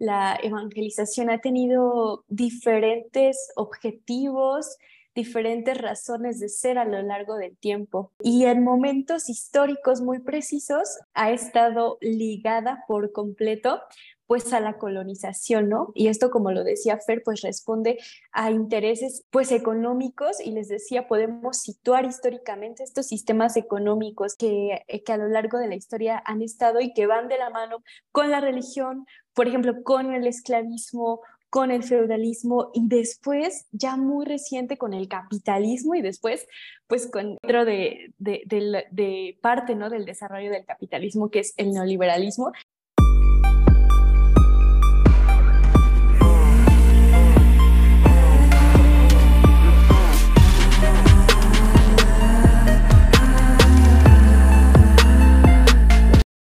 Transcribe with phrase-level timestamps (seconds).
[0.00, 4.78] la evangelización ha tenido diferentes objetivos,
[5.14, 8.10] diferentes razones de ser a lo largo del tiempo.
[8.22, 13.82] Y en momentos históricos muy precisos ha estado ligada por completo
[14.30, 15.90] pues a la colonización, ¿no?
[15.92, 17.98] Y esto, como lo decía Fer, pues responde
[18.30, 25.02] a intereses pues económicos y les decía, podemos situar históricamente estos sistemas económicos que, eh,
[25.02, 27.82] que a lo largo de la historia han estado y que van de la mano
[28.12, 29.04] con la religión,
[29.34, 35.08] por ejemplo, con el esclavismo, con el feudalismo y después, ya muy reciente, con el
[35.08, 36.46] capitalismo y después,
[36.86, 39.90] pues con de, de, de, parte ¿no?
[39.90, 42.52] del desarrollo del capitalismo, que es el neoliberalismo.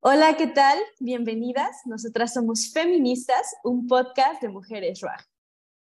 [0.01, 0.79] Hola, ¿qué tal?
[1.01, 1.81] Bienvenidas.
[1.85, 5.25] Nosotras somos Feministas, un podcast de mujeres RAG.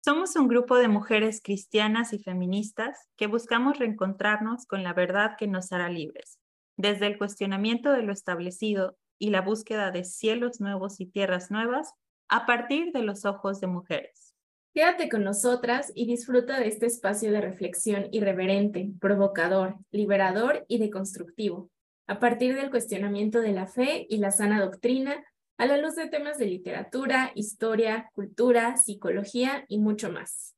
[0.05, 5.47] Somos un grupo de mujeres cristianas y feministas que buscamos reencontrarnos con la verdad que
[5.47, 6.39] nos hará libres,
[6.77, 11.91] desde el cuestionamiento de lo establecido y la búsqueda de cielos nuevos y tierras nuevas
[12.29, 14.33] a partir de los ojos de mujeres.
[14.73, 21.69] Quédate con nosotras y disfruta de este espacio de reflexión irreverente, provocador, liberador y deconstructivo
[22.07, 25.25] a partir del cuestionamiento de la fe y la sana doctrina,
[25.57, 30.55] a la luz de temas de literatura, historia, cultura, psicología y mucho más.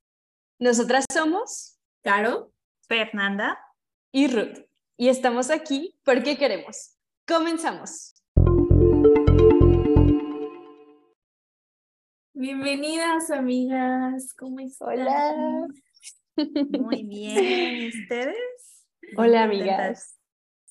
[0.59, 2.51] Nosotras somos Caro,
[2.87, 3.59] Fernanda
[4.11, 4.65] y Ruth,
[4.97, 6.97] y estamos aquí porque queremos.
[7.27, 8.15] Comenzamos.
[12.33, 14.33] Bienvenidas, amigas.
[14.37, 14.89] ¿Cómo están?
[14.89, 15.67] Hola.
[16.79, 17.87] Muy bien.
[17.87, 18.85] ¿Ustedes?
[19.15, 20.16] Hola, amigas.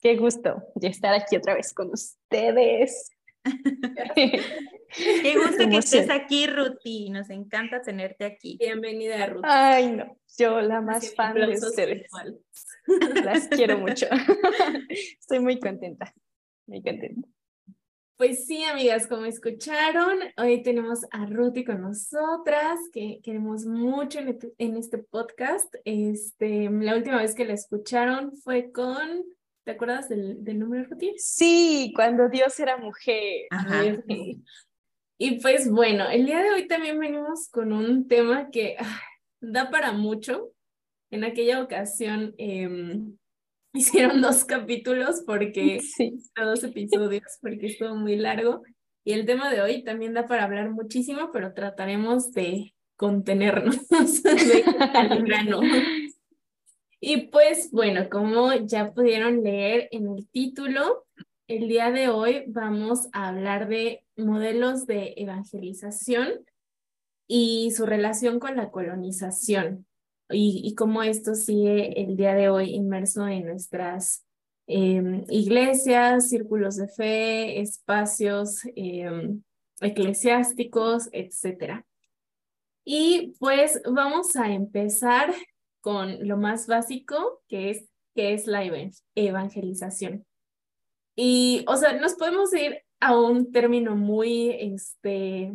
[0.06, 3.10] Qué gusto de estar aquí otra vez con ustedes.
[4.14, 7.10] Qué gusto que estés aquí, Ruti.
[7.10, 8.56] Nos encanta tenerte aquí.
[8.56, 9.48] Bienvenida, Ruti.
[9.50, 12.06] Ay, no, yo la más fan de ustedes.
[13.24, 14.06] Las quiero mucho.
[14.88, 16.14] Estoy muy contenta,
[16.68, 17.28] muy contenta.
[18.16, 24.76] Pues sí, amigas, como escucharon, hoy tenemos a Ruti con nosotras, que queremos mucho en
[24.76, 25.74] este podcast.
[25.84, 29.24] Este, la última vez que la escucharon fue con
[29.66, 31.14] ¿Te acuerdas del, del número, Ruti?
[31.16, 33.48] Sí, cuando Dios era mujer.
[33.50, 33.82] Ajá.
[35.18, 39.00] Y pues bueno, el día de hoy también venimos con un tema que ah,
[39.40, 40.52] da para mucho.
[41.10, 43.00] En aquella ocasión eh,
[43.74, 46.16] hicieron dos capítulos porque, sí.
[46.36, 48.62] dos episodios, porque estuvo muy largo.
[49.04, 54.62] Y el tema de hoy también da para hablar muchísimo, pero trataremos de contenernos de
[54.94, 55.60] al grano.
[57.08, 61.06] Y pues bueno, como ya pudieron leer en el título,
[61.46, 66.44] el día de hoy vamos a hablar de modelos de evangelización
[67.28, 69.86] y su relación con la colonización
[70.30, 74.26] y, y cómo esto sigue el día de hoy inmerso en nuestras
[74.66, 79.32] eh, iglesias, círculos de fe, espacios eh,
[79.80, 81.84] eclesiásticos, etc.
[82.84, 85.32] Y pues vamos a empezar
[85.86, 88.64] con lo más básico, que es, que es la
[89.14, 90.26] evangelización.
[91.14, 95.52] Y, o sea, nos podemos ir a un término muy, este,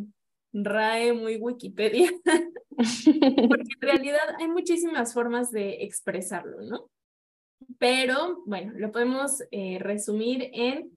[0.54, 2.10] RAE, muy Wikipedia,
[3.46, 6.88] porque en realidad hay muchísimas formas de expresarlo, ¿no?
[7.78, 10.96] Pero, bueno, lo podemos eh, resumir en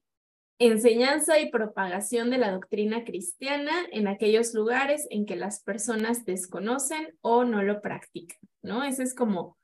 [0.60, 7.18] enseñanza y propagación de la doctrina cristiana en aquellos lugares en que las personas desconocen
[7.22, 8.40] o no lo practican.
[8.62, 8.84] ¿no?
[8.84, 9.58] Esa es como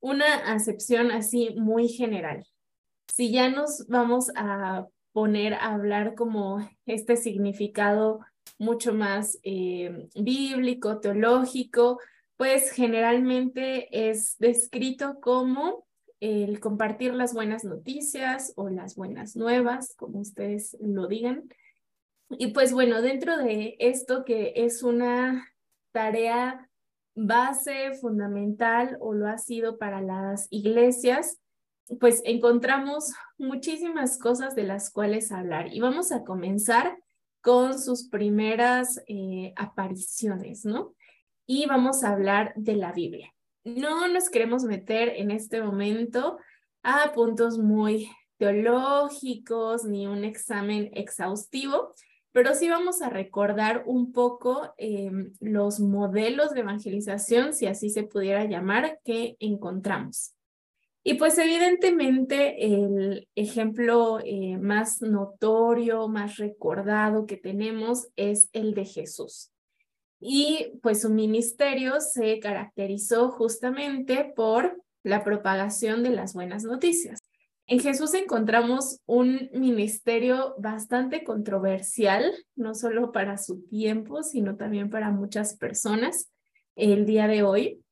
[0.00, 2.46] una acepción así muy general.
[3.08, 8.20] Si ya nos vamos a poner a hablar como este significado
[8.58, 11.98] mucho más eh, bíblico, teológico,
[12.36, 15.87] pues generalmente es descrito como
[16.20, 21.48] el compartir las buenas noticias o las buenas nuevas, como ustedes lo digan.
[22.30, 25.48] Y pues bueno, dentro de esto que es una
[25.92, 26.68] tarea
[27.14, 31.40] base fundamental o lo ha sido para las iglesias,
[32.00, 36.98] pues encontramos muchísimas cosas de las cuales hablar y vamos a comenzar
[37.40, 40.94] con sus primeras eh, apariciones, ¿no?
[41.46, 43.32] Y vamos a hablar de la Biblia.
[43.76, 46.38] No nos queremos meter en este momento
[46.82, 51.92] a puntos muy teológicos ni un examen exhaustivo,
[52.32, 58.04] pero sí vamos a recordar un poco em, los modelos de evangelización, si así se
[58.04, 60.34] pudiera llamar, que encontramos.
[61.04, 68.86] Y pues evidentemente el ejemplo eh, más notorio, más recordado que tenemos es el de
[68.86, 69.52] Jesús.
[70.20, 77.20] Y pues su ministerio se caracterizó justamente por la propagación de las buenas noticias.
[77.66, 85.10] En Jesús encontramos un ministerio bastante controversial, no solo para su tiempo, sino también para
[85.10, 86.30] muchas personas
[86.76, 87.82] el día de hoy.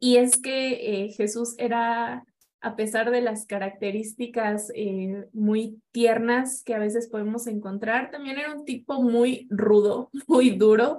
[0.00, 2.24] Y es que eh, Jesús era,
[2.62, 8.54] a pesar de las características eh, muy tiernas que a veces podemos encontrar, también era
[8.54, 10.98] un tipo muy rudo, muy duro,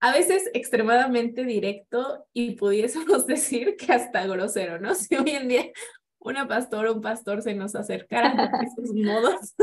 [0.00, 4.94] a veces extremadamente directo y pudiésemos decir que hasta grosero, ¿no?
[4.94, 5.72] Si hoy en día
[6.20, 9.54] una pastora o un pastor se nos acercara a esos modos,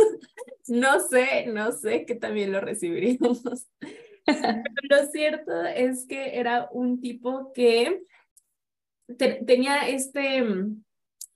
[0.68, 3.44] no sé, no sé que también lo recibiríamos.
[4.90, 8.02] lo cierto es que era un tipo que
[9.46, 10.44] tenía este,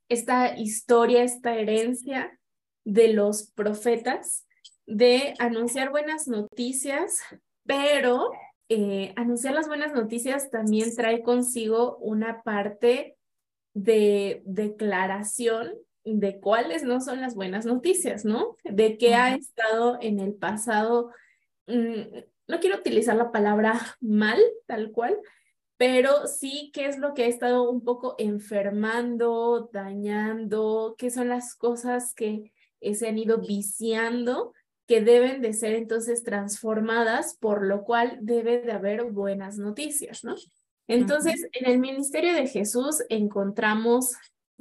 [0.07, 2.39] esta historia, esta herencia
[2.83, 4.47] de los profetas
[4.87, 7.21] de anunciar buenas noticias,
[7.63, 8.31] pero
[8.69, 13.17] eh, anunciar las buenas noticias también trae consigo una parte
[13.73, 15.73] de declaración
[16.03, 18.57] de cuáles no son las buenas noticias, ¿no?
[18.63, 21.11] De qué ha estado en el pasado,
[21.67, 25.17] mm, no quiero utilizar la palabra mal, tal cual,
[25.77, 31.55] pero sí qué es lo que ha estado un poco enfermando, dañando, qué son las
[31.55, 32.51] cosas que
[32.81, 34.53] eh, se han ido viciando
[34.89, 40.33] que deben de ser entonces transformadas, por lo cual debe de haber buenas noticias, ¿no?
[40.87, 44.15] Entonces, en el ministerio de Jesús encontramos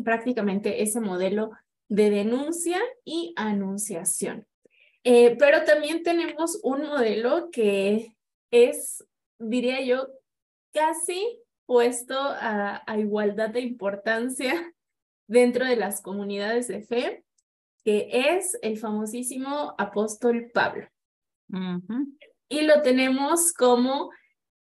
[0.05, 1.53] prácticamente ese modelo
[1.89, 4.47] de denuncia y anunciación.
[5.03, 8.15] Eh, pero también tenemos un modelo que
[8.51, 9.03] es,
[9.39, 10.09] diría yo,
[10.75, 14.75] casi puesto a igualdad de importancia
[15.27, 17.25] dentro de las comunidades de fe
[17.89, 20.87] que es el famosísimo apóstol Pablo.
[22.47, 24.11] Y lo tenemos como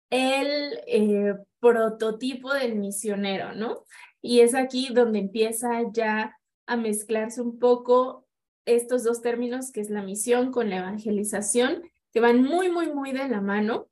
[0.10, 3.84] el eh, prototipo del misionero, ¿no?
[4.22, 6.34] Y es aquí donde empieza ya
[6.66, 8.26] a mezclarse un poco
[8.64, 11.84] estos dos términos, que es la misión con la evangelización,
[12.14, 13.90] que van muy, muy, muy de la mano,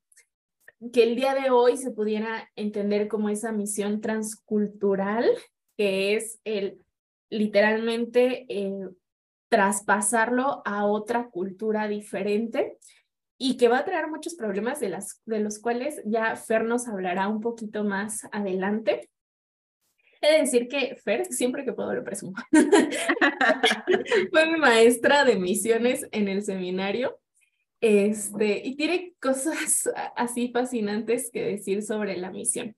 [0.93, 5.29] que el día de hoy se pudiera entender como esa misión transcultural,
[5.75, 6.79] que es el
[7.29, 8.87] literalmente eh,
[9.49, 12.77] traspasarlo a otra cultura diferente
[13.37, 16.87] y que va a traer muchos problemas de, las, de los cuales ya Fer nos
[16.87, 19.09] hablará un poquito más adelante.
[20.21, 22.33] He de decir que Fer, siempre que puedo lo presumo,
[24.31, 27.19] fue mi maestra de misiones en el seminario
[27.79, 32.75] este, y tiene cosas así fascinantes que decir sobre la misión.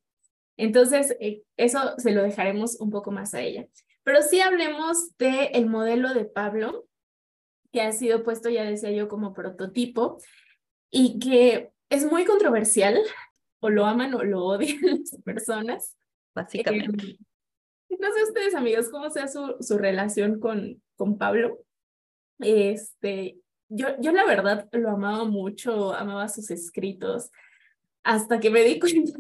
[0.58, 3.66] Entonces, eh, eso se lo dejaremos un poco más a ella.
[4.04, 6.88] Pero sí hablemos del el modelo de Pablo,
[7.72, 10.18] que ha sido puesto, ya decía yo, como prototipo
[10.92, 13.00] y que es muy controversial,
[13.60, 15.96] o lo aman o lo odian las personas.
[16.34, 17.06] Básicamente.
[17.06, 21.60] Eh, no sé ustedes, amigos, cómo sea su, su relación con, con Pablo.
[22.40, 23.38] Este,
[23.68, 27.32] yo, yo la verdad lo amaba mucho, amaba sus escritos,
[28.04, 29.20] hasta que me di cuenta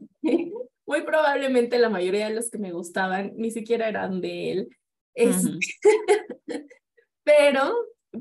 [0.89, 4.77] muy probablemente la mayoría de los que me gustaban ni siquiera eran de él.
[7.23, 7.71] Pero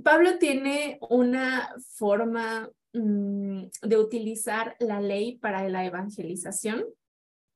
[0.04, 6.84] Pablo tiene una forma mm, de utilizar la ley para la evangelización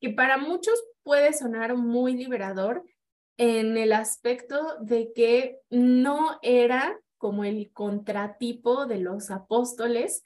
[0.00, 2.82] que para muchos puede sonar muy liberador
[3.37, 10.22] en el aspecto de que no era como el contratipo de los apóstoles,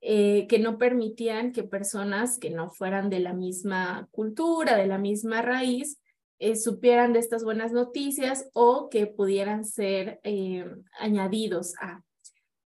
[0.00, 4.98] eh, que no permitían que personas que no fueran de la misma cultura, de la
[4.98, 6.00] misma raíz,
[6.38, 10.64] eh, supieran de estas buenas noticias o que pudieran ser eh,
[11.00, 12.02] añadidos a.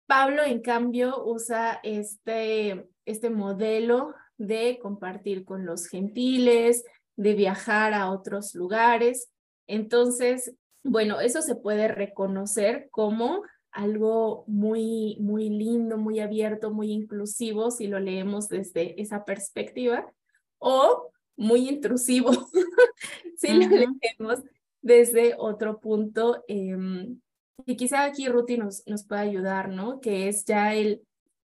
[0.07, 6.83] Pablo, en cambio, usa este, este modelo de compartir con los gentiles,
[7.15, 9.31] de viajar a otros lugares.
[9.67, 17.71] Entonces, bueno, eso se puede reconocer como algo muy, muy lindo, muy abierto, muy inclusivo,
[17.71, 20.11] si lo leemos desde esa perspectiva,
[20.57, 22.31] o muy intrusivo,
[23.37, 24.43] si lo leemos
[24.81, 26.43] desde otro punto.
[26.47, 27.07] Eh,
[27.65, 29.99] y quizá aquí Ruti nos, nos puede ayudar, ¿no?
[29.99, 31.01] Que es ya el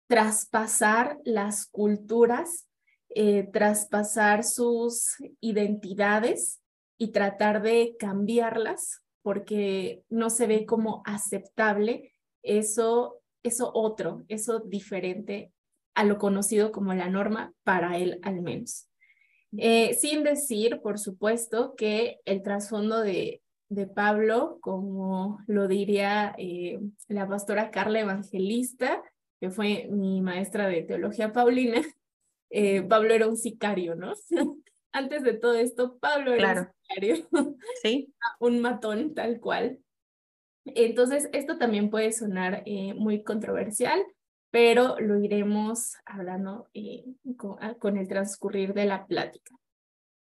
[0.07, 2.67] traspasar las culturas,
[3.09, 6.61] eh, traspasar sus identidades
[6.97, 12.11] y tratar de cambiarlas porque no se ve como aceptable
[12.45, 15.51] eso, eso otro, eso diferente
[15.95, 18.89] a lo conocido como la norma para él al menos.
[19.57, 26.79] Eh, sin decir, por supuesto, que el trasfondo de, de Pablo, como lo diría eh,
[27.07, 29.01] la pastora Carla Evangelista,
[29.39, 31.81] que fue mi maestra de teología paulina,
[32.49, 34.13] eh, Pablo era un sicario, ¿no?
[34.91, 37.27] Antes de todo esto, Pablo era un sicario.
[37.81, 38.13] Sí.
[38.39, 39.79] un matón, tal cual.
[40.65, 44.03] Entonces, esto también puede sonar eh, muy controversial,
[44.51, 47.05] pero lo iremos hablando eh,
[47.59, 49.55] ah, con, el transcurrir de la plática.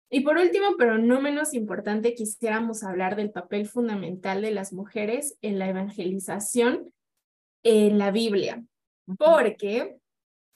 [0.10, 5.38] Y por último, pero no menos importante, quisiéramos hablar del papel fundamental de las mujeres
[5.42, 6.94] en la evangelización
[7.64, 8.64] en la Biblia,
[9.18, 9.98] porque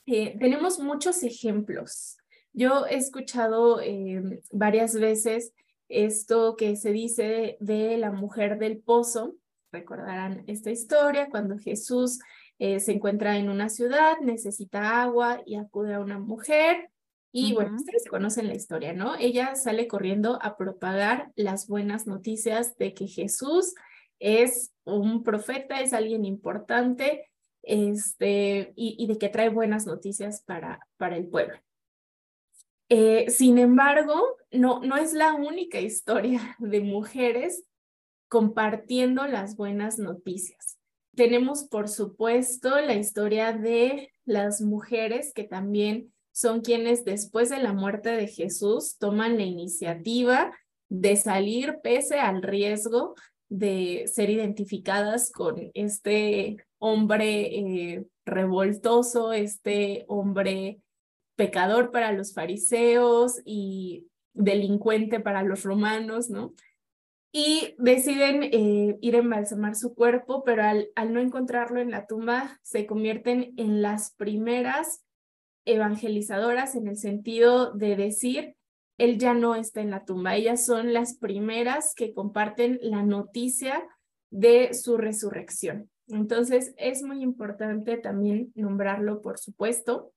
[0.06, 2.16] eh, tenemos muchos ejemplos.
[2.52, 5.52] Yo he escuchado em, varias veces
[5.88, 9.34] esto que se dice de la mujer del pozo.
[9.74, 12.20] Recordarán esta historia cuando Jesús
[12.60, 16.90] eh, se encuentra en una ciudad, necesita agua y acude a una mujer.
[17.32, 19.16] Y bueno, ustedes conocen la historia, ¿no?
[19.16, 23.74] Ella sale corriendo a propagar las buenas noticias de que Jesús
[24.20, 27.28] es un profeta, es alguien importante,
[27.62, 31.58] este, y, de que trae buenas noticias para, para el pueblo.
[32.88, 37.64] Eh, sin embargo, no, no es la única historia de mujeres
[38.34, 40.76] compartiendo las buenas noticias.
[41.14, 47.72] Tenemos, por supuesto, la historia de las mujeres que también son quienes después de la
[47.72, 50.52] muerte de Jesús toman la iniciativa
[50.88, 53.14] de salir pese al riesgo
[53.48, 60.80] de ser identificadas con este hombre eh, revoltoso, este hombre
[61.36, 66.52] pecador para los fariseos y delincuente para los romanos, ¿no?
[67.36, 72.06] Y deciden eh, ir a embalsamar su cuerpo, pero al, al, no encontrarlo en la
[72.06, 75.04] tumba, se convierten en las primeras
[75.64, 78.54] evangelizadoras en el sentido de decir,
[78.98, 80.36] él ya no está en la tumba.
[80.36, 83.84] Ellas son las primeras que comparten la noticia
[84.30, 85.90] de su resurrección.
[86.06, 90.12] Entonces, es muy importante también nombrarlo, por supuesto.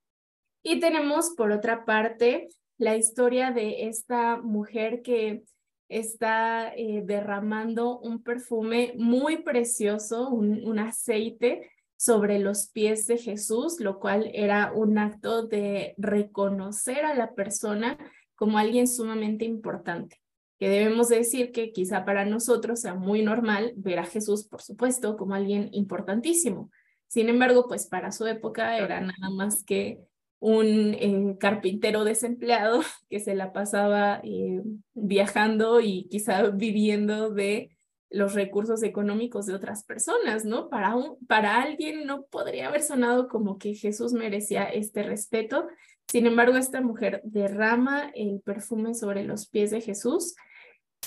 [0.62, 5.42] Y tenemos, por otra parte, la historia de esta mujer que
[5.90, 14.00] está eh, derramando un perfume muy precioso, un, aceite sobre los pies de Jesús, lo
[14.00, 17.98] cual era un acto de reconocer a la persona
[18.36, 20.22] como alguien sumamente importante.
[20.60, 25.18] Que debemos decir que quizá para nosotros sea muy normal ver a Jesús, por supuesto,
[25.18, 26.72] como alguien importantísimo.
[27.08, 30.00] Sin embargo, pues para su época era nada más que
[30.40, 34.62] un eh, carpintero desempleado que se la pasaba eh,
[34.94, 37.78] viajando y quizá viviendo de
[38.10, 40.70] los recursos económicos de otras personas, ¿no?
[40.70, 45.68] Para, un, para alguien no podría haber sonado como que Jesús merecía este respeto.
[46.08, 50.36] Sin embargo, esta mujer derrama el perfume sobre los pies de Jesús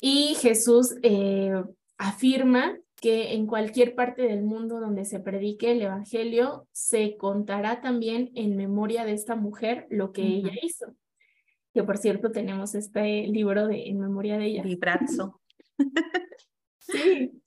[0.02, 1.54] y Jesús eh,
[1.96, 8.30] afirma que en cualquier parte del mundo donde se predique el Evangelio, se contará también
[8.34, 10.94] en memoria de esta mujer lo que ella hizo.
[11.72, 14.64] Que por cierto tenemos este libro de En memoria de ella.
[14.64, 15.40] Librazo.
[16.78, 17.40] sí.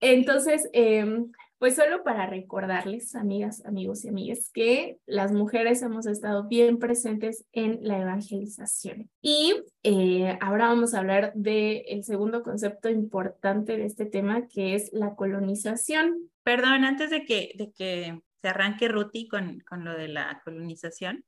[0.00, 1.24] Entonces, eh,
[1.64, 7.46] pues solo para recordarles, amigas, amigos y amigas, que las mujeres hemos estado bien presentes
[7.52, 9.08] en la evangelización.
[9.22, 14.92] Y eh, ahora vamos a hablar del segundo concepto importante de este tema, que es
[14.92, 16.30] la colonización.
[16.42, 21.24] Perdón, antes de que, de que se arranque Ruti con, con lo de la colonización,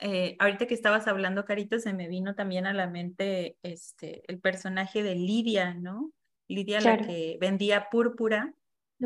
[0.00, 4.40] eh, ahorita que estabas hablando, Carito, se me vino también a la mente este, el
[4.40, 6.10] personaje de Lidia, ¿no?
[6.48, 8.52] Lidia, la que vendía púrpura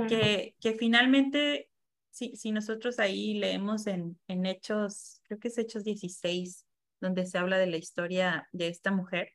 [0.08, 1.70] que, que finalmente,
[2.10, 6.66] si, si nosotros ahí leemos en, en Hechos, creo que es Hechos 16,
[7.00, 9.32] donde se habla de la historia de esta mujer,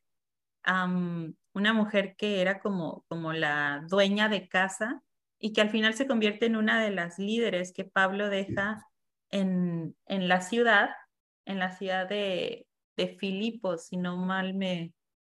[0.64, 5.02] una mujer que era como, como la dueña de casa
[5.38, 8.86] y que al final se convierte en una de las líderes que Pablo deja
[9.30, 10.90] en, en la ciudad,
[11.44, 12.66] en la ciudad de,
[12.96, 14.92] de Filipos, si no mal me,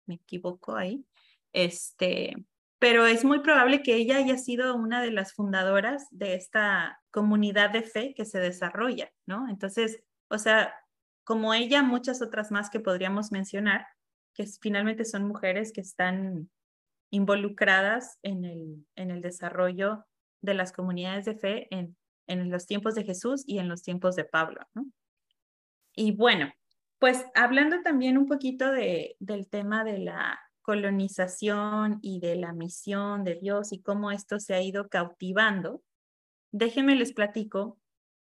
[0.06, 1.04] me equivoco ahí,
[1.52, 2.36] este,
[2.78, 7.70] pero es muy probable que ella haya sido una de las fundadoras de esta comunidad
[7.70, 9.48] de fe que se desarrolla, ¿no?
[9.48, 10.74] Entonces, o sea,
[11.24, 13.86] como ella, muchas otras más que podríamos mencionar,
[14.34, 16.50] que finalmente son mujeres que están
[17.10, 20.04] involucradas en el, en el desarrollo
[20.42, 24.16] de las comunidades de fe en, en los tiempos de Jesús y en los tiempos
[24.16, 24.86] de Pablo, ¿no?
[25.94, 26.52] Y bueno,
[26.98, 33.22] pues hablando también un poquito de, del tema de la colonización y de la misión
[33.22, 35.80] de Dios y cómo esto se ha ido cautivando,
[36.50, 37.78] déjenme les platico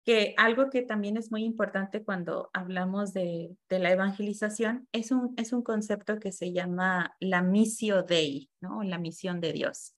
[0.05, 5.53] que algo que también es muy importante cuando hablamos de, la evangelización es un, es
[5.53, 9.95] un concepto que se llama la misión de Dios.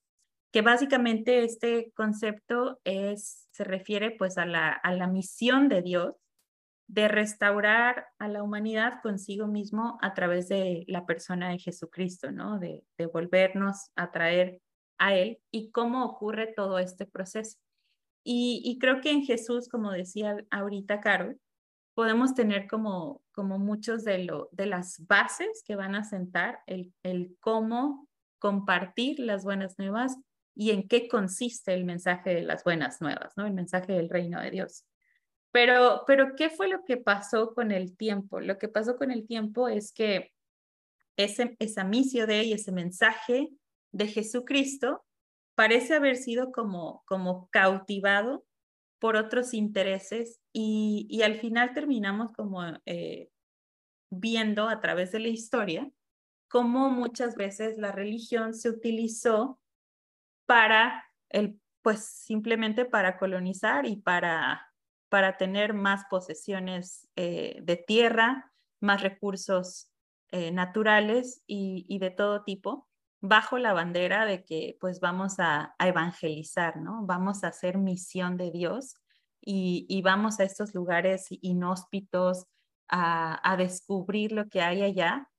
[0.52, 6.16] que básicamente este concepto es, se refiere pues a la, a la misión de Dios
[6.86, 12.58] de restaurar a la humanidad consigo mismo a través de la persona de Jesucristo, ¿no?
[12.58, 14.60] De, de volvernos a traer
[14.98, 17.58] a Él y cómo ocurre todo este proceso.
[18.22, 21.38] Y, y, creo que en Jesús, como decía ahorita Carol,
[21.94, 26.92] podemos tener como, como muchos de, lo, de las bases que van a sentar el,
[27.02, 30.16] el cómo compartir las buenas nuevas
[30.54, 33.46] y en qué consiste el mensaje de las buenas nuevas, ¿no?
[33.46, 34.84] El mensaje del reino de Dios.
[35.54, 38.40] Pero, pero, ¿qué fue lo que pasó con el tiempo?
[38.40, 40.32] Lo que pasó con el tiempo es que
[41.16, 43.50] ese, esa misión de y ese mensaje
[43.92, 45.04] de Jesucristo
[45.54, 48.44] parece haber sido como, como cautivado
[48.98, 53.30] por otros intereses y, y al final terminamos como eh,
[54.10, 55.88] viendo a través de la historia
[56.48, 59.60] cómo muchas veces la religión se utilizó
[60.46, 64.73] para el, pues simplemente para colonizar y para,
[65.14, 69.88] para tener más posesiones eh, de tierra, más recursos
[70.32, 72.88] eh, naturales y, de todo tipo,
[73.20, 77.06] bajo la bandera de que pues vamos a, evangelizar, ¿no?
[77.06, 78.96] Vamos a hacer misión de Dios
[79.40, 82.48] y, vamos a estos lugares inhóspitos
[82.88, 85.30] a, descubrir lo que hay allá,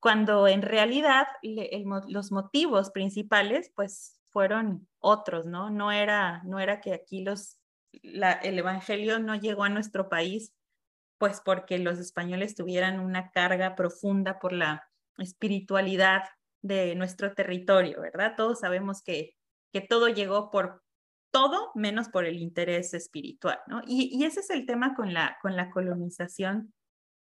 [0.00, 5.68] cuando en realidad los motivos principales pues fueron otros, ¿no?
[5.68, 7.58] No era, no era que aquí los,
[8.02, 10.52] el Evangelio no llegó a nuestro país,
[11.18, 14.88] pues porque los españoles tuvieran una carga profunda por la
[15.18, 16.24] espiritualidad
[16.62, 18.34] de nuestro territorio, ¿verdad?
[18.36, 19.34] Todos sabemos que,
[19.72, 20.82] que todo llegó por
[21.30, 23.82] todo menos por el interés espiritual, ¿no?
[23.86, 26.72] Y, y ese es el tema con la, con la colonización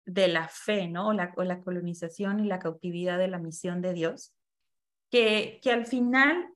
[0.06, 1.08] de la fe, ¿no?
[1.08, 4.34] O la, o la colonización y la cautividad de la misión de Dios,
[5.10, 6.48] que, que al final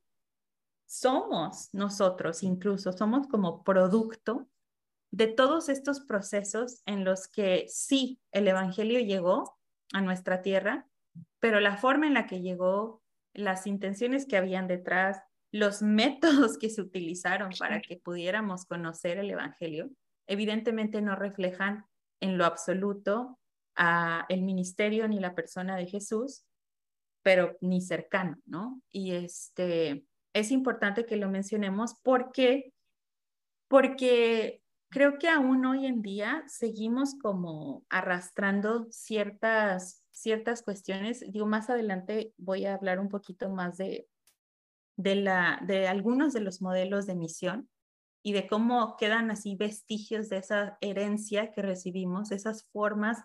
[0.88, 4.48] somos nosotros incluso, somos como producto
[5.12, 9.58] de todos estos procesos en los que sí, el Evangelio llegó
[9.94, 10.88] a nuestra tierra,
[11.40, 15.22] pero la forma en la que llegó, las intenciones que habían detrás,
[15.52, 19.90] los métodos que se utilizaron para que pudiéramos conocer el Evangelio,
[20.26, 21.86] evidentemente no reflejan
[22.20, 23.40] en lo absoluto
[23.76, 26.44] a el ministerio ni la persona de Jesús,
[27.22, 28.82] pero ni cercano, ¿no?
[28.90, 30.07] Y este,
[30.40, 32.74] es importante que lo mencionemos porque,
[33.68, 41.24] porque creo que aún hoy en día seguimos como arrastrando ciertas, ciertas cuestiones.
[41.32, 44.08] Digo, más adelante voy a hablar un poquito más de,
[44.96, 47.70] de, la, de algunos de los modelos de misión
[48.24, 53.24] y de cómo quedan así vestigios de esa herencia que recibimos, esas formas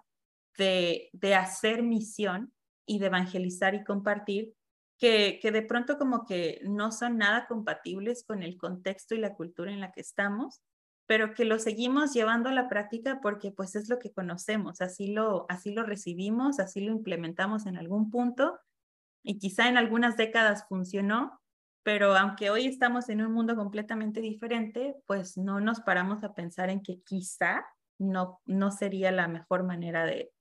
[0.57, 2.53] de, de hacer misión
[2.87, 4.55] y de evangelizar y compartir
[5.03, 9.73] que, de pronto como que no son nada compatibles con el contexto y la cultura
[9.73, 10.63] en la que estamos,
[11.07, 15.09] pero que lo seguimos llevando a la práctica porque pues es lo que conocemos, así
[15.09, 18.61] lo, así lo recibimos, así lo implementamos en algún punto
[19.25, 21.41] y quizá en algunas décadas funcionó,
[21.83, 26.71] pero aunque hoy estamos en un mundo completamente diferente, pues no nos paramos a pensar
[26.71, 27.67] en que quizá
[27.99, 30.33] no, no sería la mejor manera de,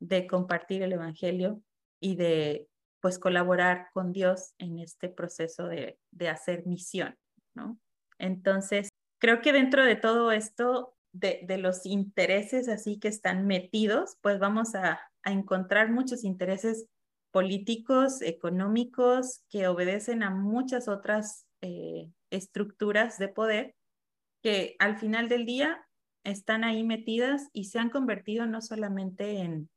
[0.00, 1.62] de compartir el Evangelio
[2.00, 2.69] y de
[3.00, 7.16] pues colaborar con Dios en este proceso de, de hacer misión,
[7.54, 7.78] ¿no?
[8.18, 14.16] Entonces, creo que dentro de todo esto, de, de, los intereses así que están metidos,
[14.20, 16.86] pues vamos a, a encontrar muchos intereses
[17.30, 23.74] políticos, económicos, que obedecen a muchas otras eh, estructuras de poder
[24.42, 25.86] que al final del día
[26.24, 29.70] están ahí metidas y se han convertido no solamente en,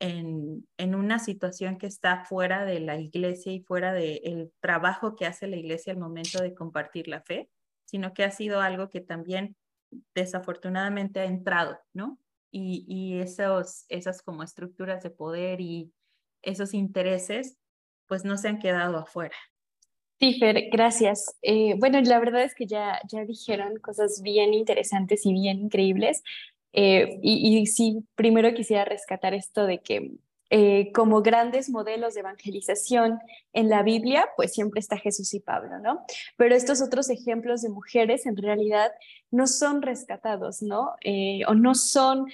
[0.00, 5.26] en, en, una situación que está fuera de la iglesia y fuera del trabajo que
[5.26, 7.48] hace la iglesia al momento de compartir la fe,
[7.84, 9.56] sino que ha sido algo que también
[10.14, 12.18] desafortunadamente ha entrado, ¿no?
[12.50, 15.92] Y, y esos, esas como estructuras de poder y
[16.42, 17.58] esos intereses,
[18.06, 19.36] pues no se han quedado afuera.
[20.20, 20.40] Sí,
[20.72, 21.36] gracias.
[21.42, 26.24] Eh, bueno, la verdad es que ya, ya dijeron cosas bien interesantes y bien increíbles.
[26.72, 30.12] Eh, y, y, sí, primero quisiera rescatar esto de que
[30.50, 33.18] eh, como grandes modelos de evangelización
[33.52, 36.06] en la Biblia, pues siempre está Jesús y Pablo, ¿no?
[36.38, 38.90] Pero estos otros ejemplos de mujeres en realidad
[39.30, 40.94] no son rescatados, ¿no?
[41.02, 42.26] Eh, o no son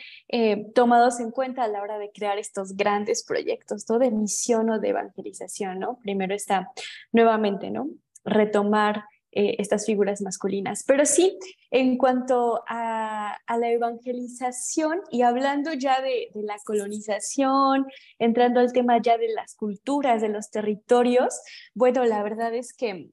[0.75, 3.99] tomados en cuenta a la hora de crear estos grandes proyectos, ¿no?
[3.99, 5.99] De misión o de evangelización, ¿no?
[5.99, 6.71] Primero está
[7.11, 7.89] nuevamente, ¿no?
[8.25, 9.05] Retomar
[9.37, 10.85] eh, estas figuras masculinas.
[10.87, 11.37] Pero sí,
[11.73, 17.85] en cuanto a, la evangelización y hablando ya de, la colonización,
[18.21, 21.41] entrando al tema ya de las culturas, de los territorios,
[21.75, 23.11] bueno, la verdad es que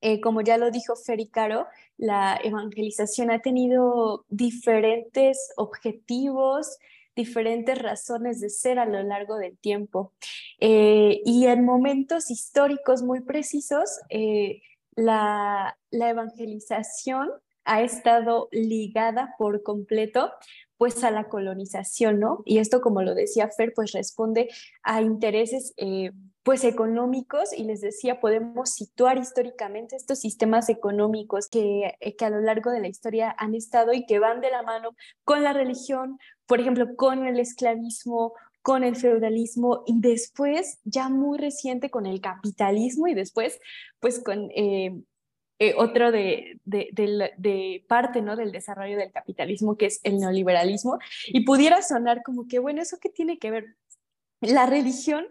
[0.00, 0.94] Eh, como ya lo dijo
[1.32, 1.66] Caro,
[1.96, 6.78] la evangelización ha tenido diferentes objetivos,
[7.16, 10.12] diferentes razones de ser a lo largo del tiempo.
[10.60, 13.88] Eh, y en momentos históricos muy precisos,
[14.98, 17.30] la, evangelización
[17.64, 20.32] ha estado ligada por completo
[20.76, 22.42] pues a la colonización, ¿no?
[22.44, 24.48] Y esto, como lo decía Fer, pues responde
[24.82, 26.12] a intereses eh,
[26.44, 32.30] pues económicos y les decía, podemos situar históricamente estos sistemas económicos que, eh, que a
[32.30, 35.52] lo largo de la historia han estado y que van de la mano con la
[35.52, 38.34] religión, por ejemplo, con el esclavismo,
[38.68, 43.58] con el feudalismo y después, ya muy reciente, con el capitalismo y después,
[43.98, 44.94] pues con eh,
[45.58, 48.36] eh, otro de, de, parte ¿no?
[48.36, 52.98] del desarrollo del capitalismo, que es el neoliberalismo, y pudiera sonar como que, bueno, ¿eso
[53.00, 53.76] qué tiene que ver?
[54.42, 55.26] La religión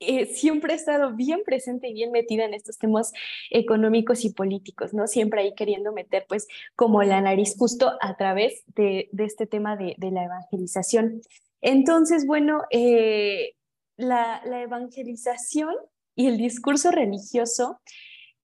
[0.00, 3.12] eh, siempre ha estado bien presente y bien metida en estos temas
[3.50, 5.06] económicos y políticos, ¿no?
[5.06, 9.96] Siempre ahí queriendo meter, pues, como la nariz justo a través de, este tema de,
[9.98, 11.22] la evangelización.
[11.64, 13.54] Entonces, bueno, eh,
[13.96, 15.74] la, evangelización
[16.14, 17.80] y el discurso religioso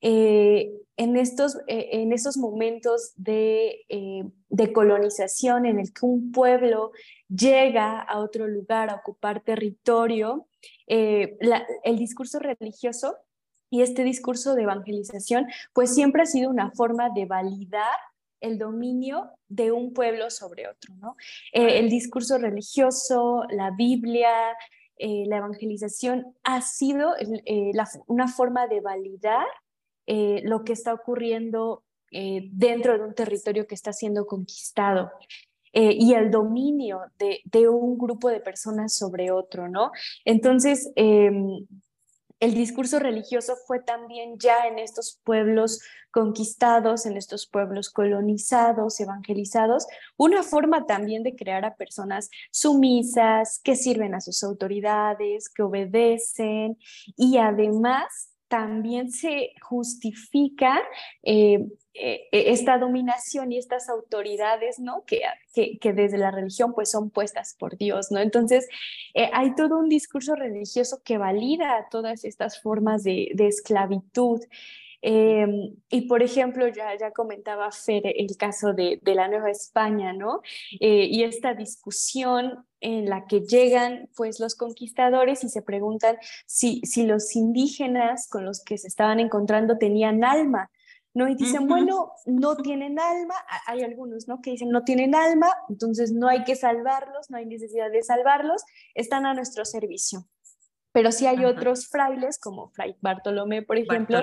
[0.01, 3.85] eh, en, estos, eh, en momentos de,
[4.49, 6.93] de, colonización en el que un pueblo
[7.29, 10.47] llega a otro lugar a ocupar territorio,
[10.87, 13.19] el discurso religioso
[13.69, 17.99] y este discurso de evangelización, pues siempre ha sido una forma de validar
[18.40, 21.16] el dominio de un pueblo sobre otro, ¿no?
[21.53, 24.31] el discurso religioso, la Biblia,
[24.98, 27.14] la evangelización ha sido
[28.07, 29.46] una forma de validar
[30.12, 35.12] eh, lo que está ocurriendo eh, dentro de un territorio que está siendo conquistado.
[35.72, 39.92] Eh, y el dominio de, de, un grupo de personas sobre otro, ¿no?
[40.24, 41.64] Entonces, em,
[42.40, 49.87] el discurso religioso fue también ya en estos pueblos conquistados, en estos pueblos colonizados, evangelizados,
[50.16, 56.79] una forma también de crear a personas sumisas, que sirven a sus autoridades, que obedecen
[57.16, 60.83] y además también se justifica
[61.23, 65.05] eh, eh, esta dominación y estas autoridades, ¿no?
[65.07, 65.23] Que,
[65.55, 68.19] que, desde la religión pues son puestas por Dios, ¿no?
[68.19, 68.69] Entonces,
[69.15, 74.41] eh, hay todo un discurso religioso que valida todas estas formas de esclavitud.
[75.03, 80.13] Em, y por ejemplo, ya, ya comentaba Fer el caso de, de la Nueva España,
[80.13, 80.43] ¿no?
[80.79, 86.81] Eh, y esta discusión en la que llegan pues los conquistadores y se preguntan si,
[86.85, 90.71] si los indígenas con los que se estaban encontrando tenían alma.
[91.13, 91.29] ¿no?
[91.29, 93.35] Y dicen, bueno, no tienen alma,
[93.67, 94.41] hay algunos, ¿no?
[94.41, 98.63] Que dicen, no tienen alma, entonces no hay que salvarlos, no hay necesidad de salvarlos,
[98.95, 100.29] están a nuestro servicio
[100.92, 104.18] pero sí hay otros frailes, como Fray Bartolomé, por ejemplo,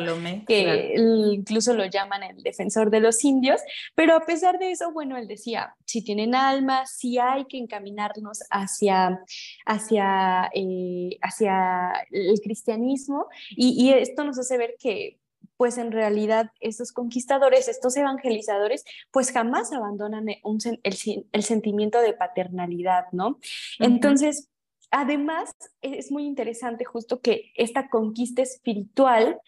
[0.46, 3.62] que incluso lo llaman el defensor de los indios,
[3.96, 8.44] pero a pesar de eso, bueno, él decía, si tienen alma, si hay que encaminarnos
[8.50, 9.22] hacia,
[9.66, 15.20] hacia, eh, hacia el cristianismo, y, esto nos hace ver que
[15.56, 23.40] pues en realidad estos conquistadores, estos evangelizadores, pues jamás abandonan el, sentimiento de paternalidad, ¿no?
[23.80, 24.50] Entonces,
[24.92, 29.40] además, es muy interesante justo que esta conquista espiritual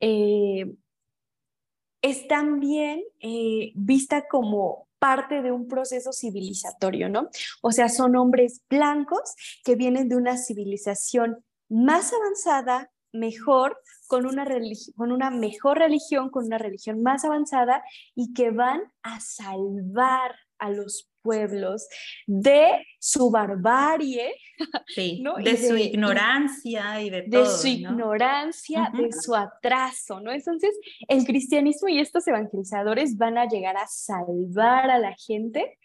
[0.00, 0.74] eh,
[2.02, 7.28] es también eh, vista como parte de un proceso civilizatorio, ¿no?
[7.62, 14.46] O sea, son hombres blancos que vienen de una civilización más avanzada, mejor, con una,
[14.96, 17.82] con una mejor religión, con una religión más avanzada
[18.14, 21.88] y que van a salvar a los pueblos,
[22.26, 24.32] de su barbarie,
[24.96, 27.42] de, su ignorancia y de, todo.
[27.42, 30.32] De su ignorancia, de su atraso, ¿no?
[30.32, 30.70] Entonces,
[31.08, 35.76] el cristianismo y estos evangelizadores van a llegar a salvar a la gente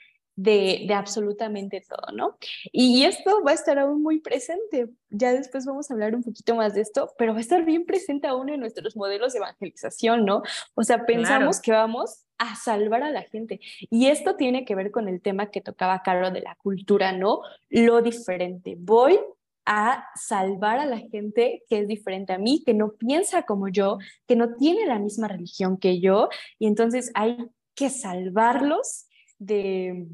[0.42, 2.38] de, absolutamente todo, ¿no?
[2.72, 4.90] Y esto va a estar aún muy presente.
[5.10, 7.86] Ya después vamos a hablar un poquito más de esto, pero va a estar bien
[7.86, 10.42] presente aún en nuestros modelos de evangelización, ¿no?
[10.74, 13.60] O sea, pensamos que vamos a salvar a la gente.
[13.90, 17.42] Y esto tiene que ver con el tema que tocaba Caro de la cultura, ¿no?
[17.70, 18.76] Lo diferente.
[18.80, 19.20] Voy
[19.66, 24.00] a salvar a la gente que es diferente a mí, que no piensa como yo,
[24.28, 27.38] que no tiene la misma religión que yo, y entonces hay
[27.76, 29.06] que salvarlos
[29.38, 30.08] de,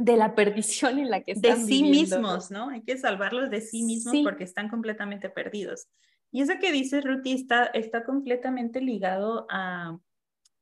[0.00, 2.70] de la perdición en la que están De sí mismos, ¿no?
[2.70, 5.88] Hay que salvarlos de sí mismos porque están completamente perdidos.
[6.32, 9.98] Y eso que dice Ruti está, está completamente ligado a...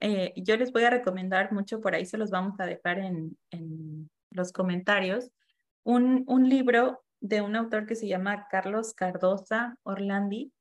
[0.01, 3.37] Eh, yo les voy a recomendar mucho, por ahí se los vamos a dejar en,
[3.53, 5.31] en los comentarios,
[5.85, 10.53] un, un libro de un autor que se llama Carlos Cardosa Orlandi,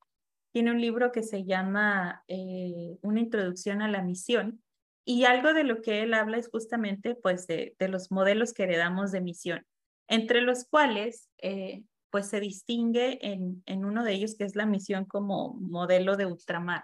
[0.51, 4.61] tiene un libro que se llama eh, Una introducción a la misión
[5.07, 9.13] y algo de lo que él habla es justamente pues de, los modelos que heredamos
[9.13, 9.65] de misión,
[10.09, 14.65] entre los cuales eh, pues se distingue en, en uno de ellos que es la
[14.65, 16.83] misión como modelo de ultramar.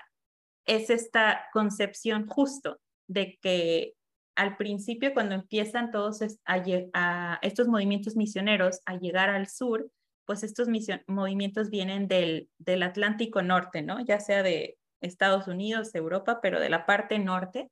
[0.66, 3.96] Es esta concepción justo de que
[4.38, 9.92] al principio cuando empiezan todos estos movimientos misioneros a llegar al sur,
[10.26, 10.70] pues estos
[11.08, 14.00] movimientos vienen del, del Atlántico Norte, ¿no?
[14.00, 17.70] Ya sea de Estados Unidos, Europa, pero de la parte norte,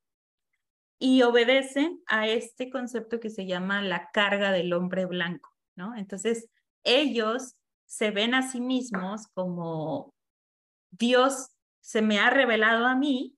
[1.04, 5.96] y obedecen a este concepto que se llama la carga del hombre blanco, ¿no?
[5.96, 6.48] Entonces,
[6.84, 7.56] ellos
[7.88, 10.14] se ven a sí mismos como
[10.92, 11.50] Dios
[11.82, 13.36] se me ha revelado a mí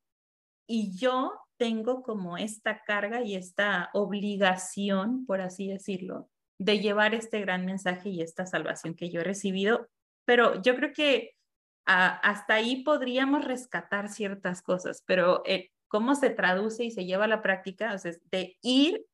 [0.67, 7.39] y yo tengo como esta carga y esta obligación, por así decirlo, de llevar este
[7.39, 9.87] gran mensaje y esta salvación que yo he recibido.
[10.25, 11.37] Pero yo creo que
[11.85, 17.25] ah, hasta ahí podríamos rescatar ciertas cosas, pero eh, cómo se traduce y se lleva
[17.25, 19.05] a la práctica, o sea, de ir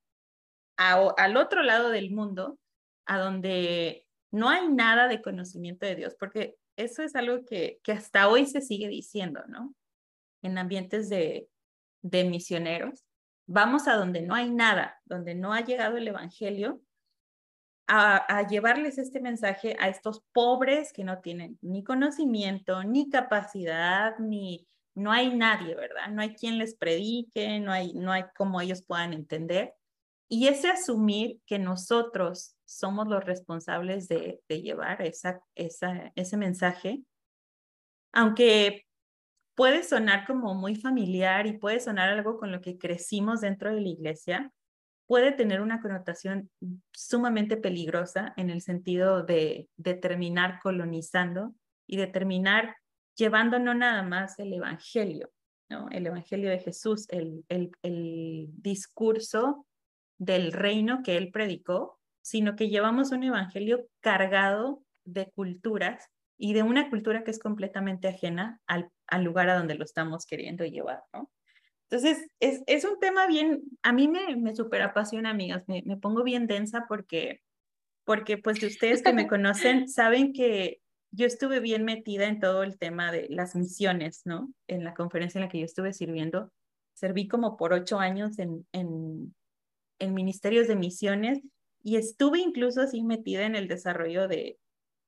[0.78, 2.58] al otro lado del mundo,
[3.06, 8.30] a donde no hay nada de conocimiento de Dios, porque eso es algo que, hasta
[8.30, 9.76] hoy se sigue diciendo, ¿no?
[10.42, 11.50] En ambientes de,
[12.02, 13.04] misioneros,
[13.46, 16.82] vamos a donde no hay nada, donde no ha llegado el Evangelio,
[17.88, 24.66] a, llevarles este mensaje a estos pobres que no tienen ni conocimiento, ni capacidad, ni,
[25.00, 26.10] no hay nadie, ¿verdad?
[26.10, 29.74] No hay quien les predique, no hay, no hay cómo ellos puedan entender.
[30.28, 37.02] Y ese asumir que nosotros somos los responsables de, llevar esa, esa, ese mensaje,
[38.12, 38.86] aunque
[39.56, 43.82] puede sonar como muy familiar y puede sonar algo con lo que crecimos dentro de
[43.82, 44.52] la iglesia,
[45.08, 46.52] puede tener una connotación
[46.92, 51.56] sumamente peligrosa en el sentido de, de terminar colonizando
[51.88, 52.76] y de terminar
[53.20, 55.30] llevando no nada más el Evangelio,
[55.70, 55.90] ¿no?
[55.92, 59.68] el Evangelio de Jesús, el, el, el discurso
[60.18, 66.64] del reino que él predicó, sino que llevamos un Evangelio cargado de culturas y de
[66.64, 71.04] una cultura que es completamente ajena al, al lugar a donde lo estamos queriendo llevar,
[71.14, 71.30] ¿no?
[71.90, 75.98] Entonces, es, es un tema bien, a mí me, me súper apasiona, amigas, me, me
[75.98, 77.42] pongo bien densa porque,
[78.06, 82.64] porque pues de ustedes que me conocen saben que yo estuve bien metida en todo
[82.64, 84.54] el tema de las misiones, ¿no?
[84.68, 86.52] En la conferencia en la que yo estuve sirviendo,
[86.94, 89.34] serví como por ocho años en, en,
[90.00, 91.40] en ministerios de misiones
[91.82, 94.60] y estuve incluso así metida en el desarrollo de,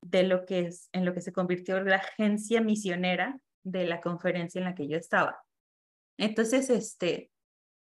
[0.02, 4.60] de lo que es, en lo que se convirtió la agencia misionera de la conferencia
[4.60, 5.44] en la que yo estaba.
[6.18, 7.30] Entonces, este,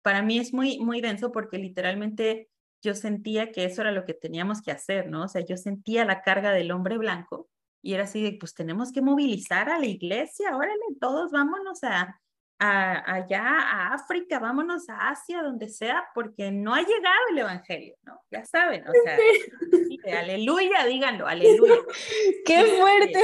[0.03, 2.49] para mí es muy, muy denso porque literalmente
[2.83, 5.23] yo sentía que eso era lo que teníamos que hacer, ¿no?
[5.23, 7.49] O sea, yo sentía la carga del hombre blanco
[7.81, 12.19] y era así de, pues tenemos que movilizar a la iglesia, órale, todos vámonos a,
[12.59, 17.95] a, allá a África, vámonos a Asia, donde sea, porque no ha llegado el Evangelio,
[18.03, 18.21] ¿no?
[18.29, 21.73] Ya saben, o sea, aleluya, díganlo, aleluya.
[22.45, 23.19] ¡Qué fuerte!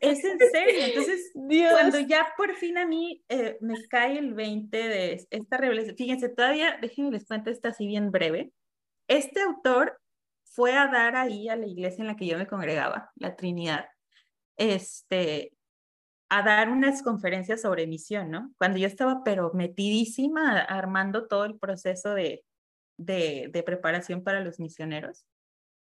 [0.00, 1.32] Es en serio, entonces,
[1.72, 6.28] cuando ya por fin a mí eh, me cae el 20 de esta revelación, fíjense,
[6.28, 8.52] todavía, déjenme les cuento esta así bien breve,
[9.08, 9.98] este autor
[10.50, 13.86] fue a dar ahí a la iglesia en la que yo me congregaba, la Trinidad,
[14.56, 15.52] este,
[16.28, 18.52] a dar unas conferencias sobre misión, ¿no?
[18.58, 22.44] Cuando yo estaba pero metidísima armando todo el proceso de,
[22.96, 25.24] de, preparación para los misioneros.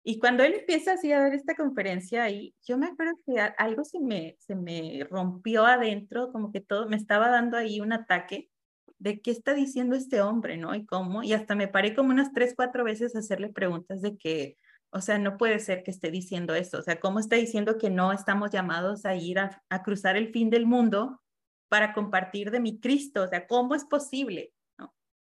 [0.04, 3.84] Y cuando él empieza así a dar esta conferencia ahí, yo me acuerdo que algo
[3.84, 8.50] se me, se me rompió adentro, como que todo me estaba dando ahí un ataque
[8.98, 10.74] de qué está diciendo este hombre, ¿no?
[10.74, 14.16] Y cómo, y hasta me paré como unas tres, cuatro veces a hacerle preguntas de
[14.16, 14.56] que,
[14.90, 17.90] o sea, no puede ser que esté diciendo esto, o sea, ¿cómo está diciendo que
[17.90, 21.20] no estamos llamados a ir a, cruzar el fin del mundo
[21.68, 23.24] para compartir de mi Cristo?
[23.24, 24.54] O sea, ¿cómo es posible?
[24.78, 24.94] ¿no?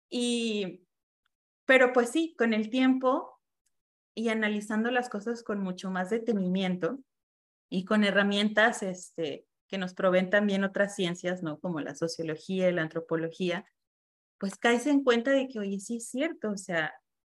[0.08, 0.84] Y,
[1.66, 3.40] pero pues sí, con el tiempo
[4.14, 6.98] y analizando las cosas con mucho más detenimiento
[7.70, 11.58] y con herramientas, este, que nos proveen también otras ciencias, ¿no?
[11.60, 13.64] Como la sociología y la antropología,
[14.38, 16.92] pues caes en cuenta de que, oye, sí es cierto, o sea,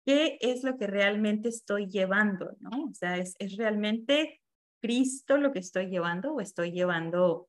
[0.06, 2.84] ¿qué es lo que realmente estoy llevando, ¿no?
[2.90, 4.40] O sea, ¿es, es realmente
[4.80, 7.48] Cristo lo que estoy llevando o estoy llevando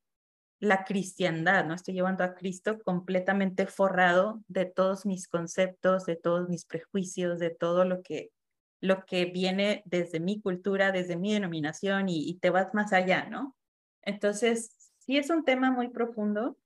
[0.60, 1.74] la cristiandad, ¿no?
[1.74, 7.50] Estoy llevando a Cristo completamente forrado de todos mis conceptos, de todos mis prejuicios, de
[7.50, 8.32] todo lo que,
[8.80, 13.26] lo que viene desde mi cultura, desde mi denominación y, y te vas más allá,
[13.30, 13.56] ¿no?
[14.04, 16.58] Entonces, sí es un tema muy profundo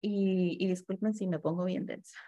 [0.00, 2.18] y, disculpen si me pongo bien densa.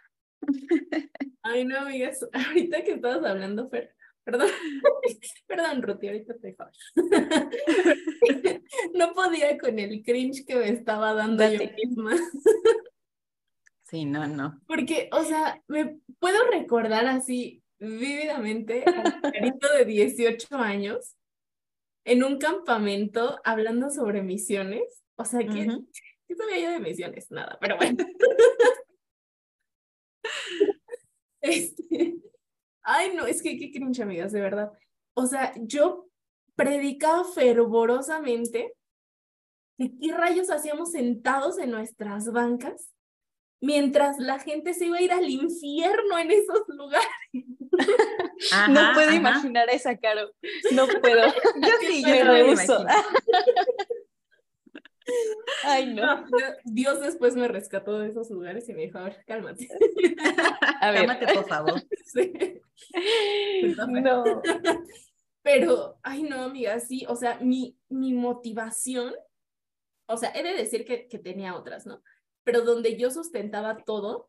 [1.43, 4.49] Ay, no, amigas, ahorita que estabas hablando, Fer, Perdón,
[5.47, 6.65] perdón, Ruti, ahorita te dejo.
[8.95, 12.17] no podía con el cringe que me estaba dando yo misma.
[13.85, 14.61] Sí, no, no.
[14.67, 21.17] Porque, o sea, me puedo recordar así vívidamente al carito de 18 años
[22.05, 25.03] en un campamento hablando sobre misiones.
[25.17, 25.67] O sea, que
[26.27, 27.31] ¿qué sabía yo de misiones?
[27.31, 28.05] Nada, pero bueno.
[31.41, 32.17] este,
[32.83, 34.73] ay, no, es que qué cringe, amigas, de verdad.
[35.15, 36.09] O sea, yo
[36.55, 38.75] predicaba fervorosamente
[39.79, 42.95] qué rayos hacíamos sentados en nuestras bancas
[43.61, 47.09] mientras la gente se iba a ir al infierno en esos lugares.
[48.69, 50.33] no puedo imaginar esa, Caro.
[50.73, 51.27] No puedo.
[51.63, 52.85] yo sí, yo me rehuso.
[55.65, 56.25] Ay, no.
[56.65, 59.69] Dios después me rescató de esos lugares y me dijo, a ver, cálmate.
[60.81, 61.07] A ver.
[61.07, 61.83] Cálmate, por favor.
[62.05, 62.33] Sí.
[63.89, 64.43] No.
[65.43, 69.15] Pero, ay, no, amiga, sí, o sea, mi, mi motivación,
[70.07, 72.03] o sea, he de decir que, que tenía otras, ¿no?
[72.45, 74.29] Pero donde yo sustentaba todo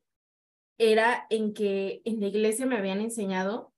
[0.78, 3.74] era en que en la iglesia me habían enseñado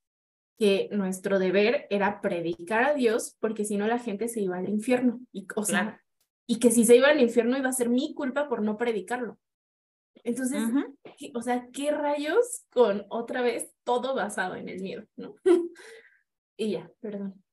[0.58, 4.68] que nuestro deber era predicar a Dios, porque si no la gente se iba al
[4.68, 5.20] infierno.
[5.32, 6.02] Y, o sea,
[6.46, 9.38] y que si se iba al infierno iba a ser mi culpa por no predicarlo.
[10.22, 10.62] Entonces,
[11.34, 15.34] o sea, ¿qué rayos con otra vez todo basado en el miedo, ¿no?
[16.56, 17.43] y ya, perdón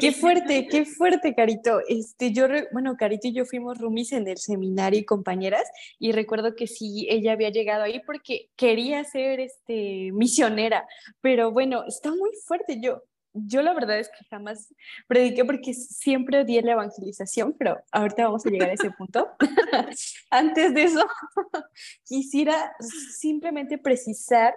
[0.00, 1.80] qué fuerte, qué fuerte, Carito.
[1.88, 5.64] Este, yo, bueno, Carito y yo fuimos roomies en el seminario y compañeras,
[5.98, 10.86] y recuerdo que sí, ella había llegado ahí porque quería ser este, misionera,
[11.20, 12.80] pero bueno, está muy fuerte.
[12.80, 13.02] Yo,
[13.32, 14.74] yo la verdad es que jamás
[15.06, 19.28] prediqué porque siempre odié la evangelización, pero ahorita vamos a llegar a ese punto.
[20.30, 21.06] Antes de eso,
[22.04, 22.74] quisiera
[23.18, 24.54] simplemente precisar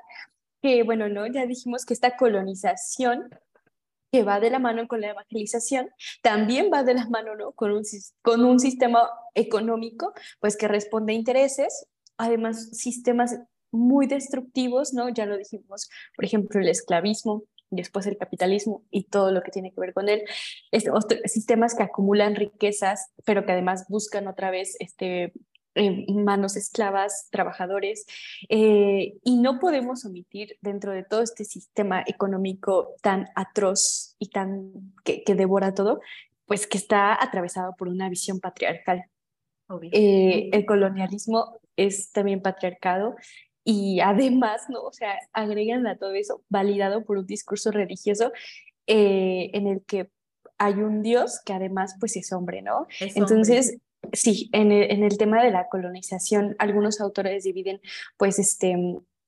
[0.62, 1.26] que, bueno, ¿no?
[1.28, 3.30] Ya dijimos que esta colonización
[4.16, 5.90] que va de la mano con la evangelización,
[6.22, 7.52] también va de la mano ¿no?
[7.52, 7.84] con, un,
[8.22, 13.38] con un sistema económico pues que responde a intereses, además sistemas
[13.72, 15.10] muy destructivos, ¿no?
[15.10, 19.74] Ya lo dijimos, por ejemplo, el esclavismo, después el capitalismo y todo lo que tiene
[19.74, 20.24] que ver con él,
[20.72, 25.34] estos sistemas que acumulan riquezas, pero que además buscan otra vez este,
[25.76, 28.06] eh, manos esclavas, trabajadores,
[28.48, 34.94] eh, y no podemos omitir dentro de todo este sistema económico tan atroz y tan
[35.04, 36.00] que, devora todo,
[36.46, 39.04] pues que está atravesado por una visión patriarcal.
[39.92, 43.16] Eh, el colonialismo es también patriarcado
[43.64, 44.82] y además, ¿no?
[44.82, 48.32] O sea, agregan a todo eso, validado por un discurso religioso
[48.88, 50.10] en el que
[50.58, 52.88] hay un Dios que además pues es hombre, ¿no?
[53.00, 53.78] Entonces,
[54.14, 57.82] sí, en el, tema de la colonización, algunos autores dividen
[58.18, 58.76] pues este,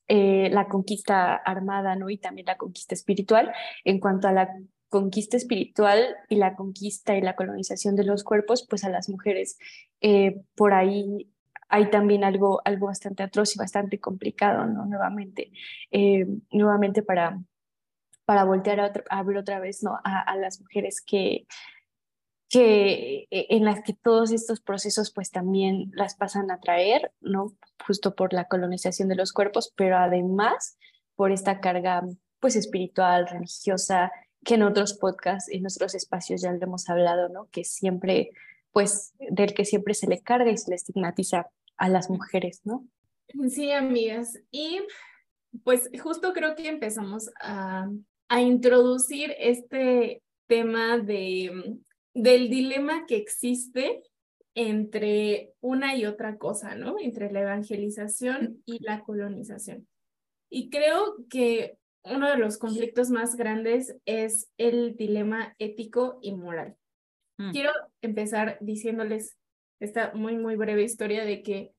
[0.08, 2.10] eh, la conquista armada ¿no?
[2.10, 3.52] y también la conquista espiritual.
[3.84, 4.54] En cuanto a la
[4.88, 9.58] conquista espiritual y la conquista y la colonización de los cuerpos, pues a las mujeres
[10.00, 11.30] eh, por ahí
[11.68, 14.86] hay también algo, algo bastante atroz y bastante complicado, ¿no?
[14.86, 15.52] Nuevamente,
[15.90, 17.38] eh, nuevamente para,
[18.24, 19.98] para voltear a, ver otra vez, ¿no?
[20.02, 21.46] a las mujeres que,
[22.48, 27.54] que eh, en las que todos estos procesos pues también las pasan a traer, ¿no?
[27.86, 30.78] Justo por la colonización de los cuerpos, pero además
[31.14, 32.02] por esta carga
[32.40, 34.12] pues espiritual, religiosa,
[34.44, 37.48] que en otros podcasts, en otros espacios ya lo hemos hablado, ¿no?
[37.50, 38.30] Que siempre,
[38.72, 42.86] pues, del que siempre se le carga y se le estigmatiza a las mujeres, ¿no?
[43.50, 44.38] Sí, amigas.
[44.50, 44.80] Y
[45.64, 47.88] pues justo creo que empezamos a,
[48.28, 51.80] a introducir este tema de
[52.22, 54.02] del dilema que existe
[54.54, 56.96] entre una y otra cosa, ¿no?
[56.98, 59.86] Entre la evangelización y la colonización.
[60.50, 66.76] Y creo que uno de los conflictos más grandes es el dilema ético y moral.
[67.38, 67.52] Mm.
[67.52, 67.70] Quiero
[68.02, 69.36] empezar diciéndoles
[69.78, 71.72] esta muy, muy breve historia de que,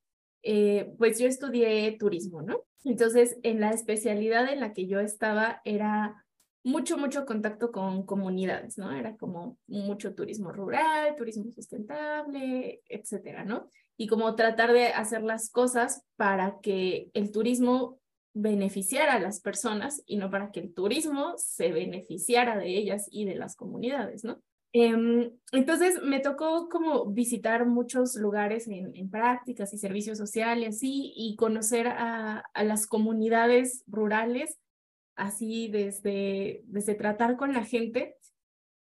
[0.43, 2.63] eh, pues yo estudié turismo, ¿no?
[2.85, 6.25] Entonces, en la especialidad en la que yo estaba era
[6.63, 8.91] mucho, mucho contacto con comunidades, ¿no?
[8.91, 13.67] Era como mucho turismo rural, turismo sustentable, etcétera, ¿no?
[13.97, 17.99] Y como tratar de hacer las cosas para que el turismo
[18.33, 23.25] beneficiara a las personas y no para que el turismo se beneficiara de ellas y
[23.25, 24.41] de las comunidades, ¿no?
[24.71, 31.35] Em, entonces me tocó como visitar muchos lugares en, prácticas y servicios sociales así, y
[31.37, 34.59] conocer a, a las comunidades rurales
[35.19, 38.15] así desde, desde tratar con la gente.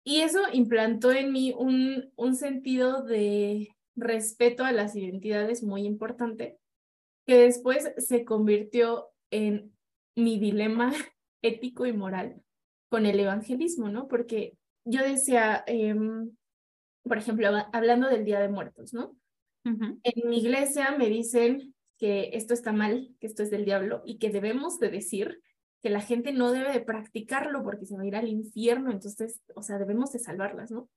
[0.05, 6.59] Y eso implantó en mí un, un sentido de respeto a las identidades muy importante,
[7.27, 9.73] que después se convirtió en
[10.17, 10.93] mi dilema
[11.43, 12.43] ético y moral
[12.89, 14.09] con el evangelismo, ¿no?
[14.09, 16.33] Porque yo decía, em,
[17.03, 19.17] por ejemplo, hablando del Día de Muertos, ¿no?
[19.63, 24.17] En mi iglesia me dicen que esto está mal, que esto es del diablo y
[24.17, 25.43] que debemos de decir
[25.83, 29.41] que la gente no debe de practicarlo porque se va a ir al infierno, entonces,
[29.55, 30.89] o sea, debemos de salvarlas, ¿no?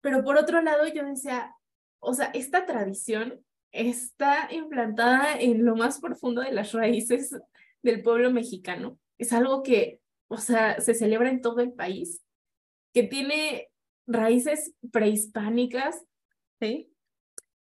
[0.00, 1.54] Pero por otro lado, yo decía,
[1.98, 7.30] o sea, esta tradición está implantada en lo más profundo de las raíces
[7.82, 8.98] del pueblo mexicano.
[9.18, 12.22] Es algo que, o sea, se celebra en todo el país,
[12.92, 13.68] que tiene
[14.06, 16.02] raíces prehispánicas.
[16.60, 16.92] Sí.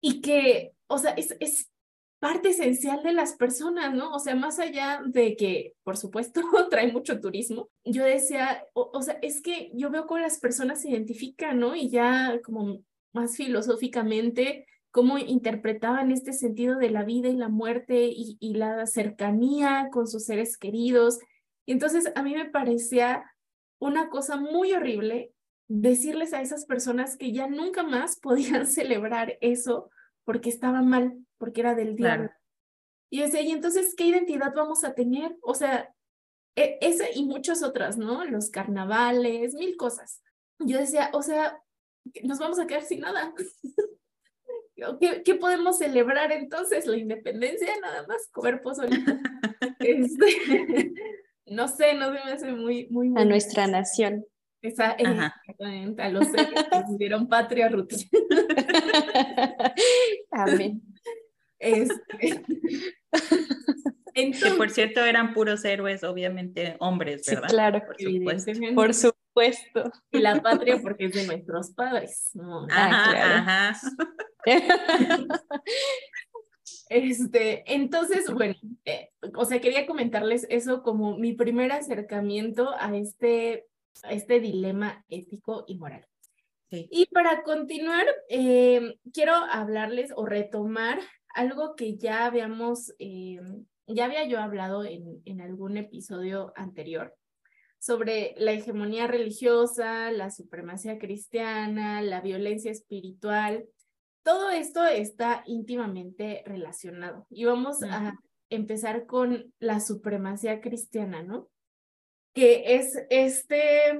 [0.00, 1.70] Y que, o sea, es, es
[2.18, 4.12] parte esencial de las personas, ¿no?
[4.12, 6.40] O sea, más allá de que, por supuesto,
[6.70, 10.90] trae mucho turismo, yo decía, o, sea, es que yo veo cómo las personas se
[10.90, 11.74] identifican, ¿no?
[11.74, 12.80] Y ya como
[13.12, 18.86] más filosóficamente, cómo interpretaban este sentido de la vida y la muerte y, y la
[18.86, 21.20] cercanía con sus seres queridos.
[21.66, 23.24] Y entonces a mí me parecía
[23.78, 25.32] una cosa muy horrible
[25.68, 29.90] decirles a esas personas que ya nunca más podían celebrar eso
[30.24, 32.30] porque estaba mal, porque era del diablo.
[33.10, 35.36] Y decía, ¿y entonces qué identidad vamos a tener?
[35.42, 35.94] O sea,
[36.56, 38.24] e ese y muchas otras, ¿no?
[38.24, 40.22] Los carnavales, mil cosas.
[40.58, 41.62] Yo decía, o sea,
[42.24, 43.32] nos vamos a quedar sin nada.
[45.00, 46.86] ¿Qué, ¿Qué, podemos celebrar entonces?
[46.86, 49.12] La independencia, nada más, comer pozolito.
[49.80, 50.94] este,
[51.46, 54.24] no sé, no se me hace muy, muy, A nuestra nación.
[54.60, 56.46] Esa, exactamente, a los que
[56.98, 57.92] dieron patria, Ruth.
[60.32, 60.82] Amén.
[61.58, 62.44] Este,
[64.14, 67.48] que por cierto eran puros héroes, obviamente hombres, ¿verdad?
[67.48, 68.74] Sí, claro, por supuesto.
[68.74, 69.92] Por supuesto.
[70.10, 72.30] Y la patria porque es de nuestros padres.
[72.34, 72.66] ¿no?
[72.70, 73.80] Ajá, ajá.
[76.90, 78.54] Este, entonces, bueno,
[78.84, 83.66] eh, o sea, quería comentarles eso como mi primer acercamiento a este,
[84.02, 86.06] a este dilema ético y moral.
[86.70, 90.98] Y para continuar, eh, quiero hablarles o retomar
[91.38, 93.40] algo que ya habíamos, eh,
[93.86, 97.14] ya había yo hablado en, en algún episodio anterior
[97.78, 103.66] sobre la hegemonía religiosa, la supremacía cristiana, la violencia espiritual.
[104.24, 107.24] Todo esto está íntimamente relacionado.
[107.30, 108.18] Y vamos a
[108.50, 111.48] empezar con la supremacía cristiana, ¿no?
[112.34, 113.96] Que es este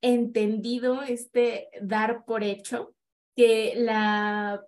[0.00, 2.94] entendido, este dar por hecho
[3.36, 4.64] que la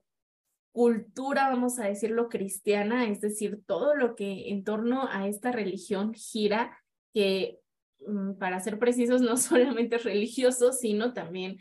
[0.74, 6.12] cultura, vamos a decirlo, cristiana, es decir, todo lo que en torno a esta religión
[6.14, 6.76] gira,
[7.12, 7.60] que
[8.04, 11.58] mm, para ser precisos, no solamente es religioso, sino también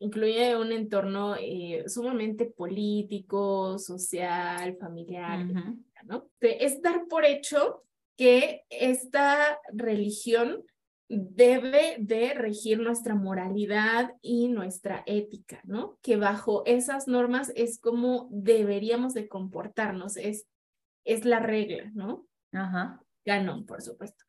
[0.00, 5.46] incluye un entorno eh, sumamente político, social, familiar,
[6.04, 6.28] ¿no?
[6.40, 7.84] Es dar por hecho
[8.16, 10.64] que esta religión
[11.08, 15.98] debe de regir nuestra moralidad y nuestra ética, ¿no?
[16.02, 20.46] Que bajo esas normas es como deberíamos de comportarnos, es,
[21.04, 22.26] es la regla, ¿no?
[22.52, 23.00] Ajá.
[23.24, 24.24] Canon, por supuesto.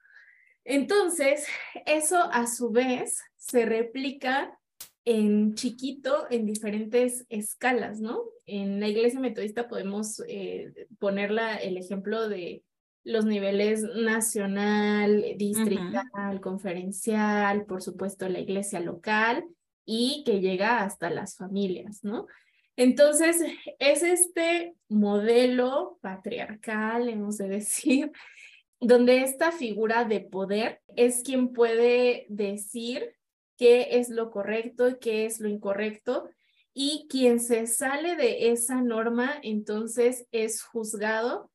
[0.63, 1.47] Entonces,
[1.85, 4.57] eso a su vez se replica
[5.05, 8.23] en chiquito en diferentes escalas, ¿no?
[8.45, 12.63] En la iglesia metodista podemos eh, ponerla el ejemplo de
[13.07, 19.45] los niveles nacional, distrital, conferencial, por supuesto la iglesia local
[19.85, 22.27] y que llega hasta las familias, ¿no?
[22.75, 23.41] Entonces,
[23.79, 28.11] es este modelo patriarcal, hemos de decir,
[28.81, 33.15] donde esta figura de poder es quien puede decir
[33.57, 36.29] qué es lo correcto y qué es lo incorrecto,
[36.73, 41.49] y quien se sale de esa norma, entonces es juzgado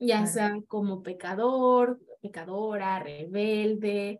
[0.00, 4.18] ya sea como pecador, pecadora, rebelde,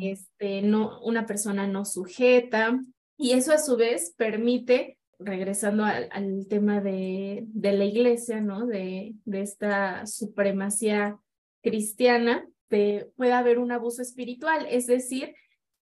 [0.00, 2.80] este, no, una persona no sujeta.
[3.16, 8.66] Y eso a su vez permite, regresando al, al tema de, de, la iglesia, ¿no?
[8.66, 11.18] De, de esta supremacía
[11.62, 15.34] cristiana, de, puede haber un abuso espiritual, es decir,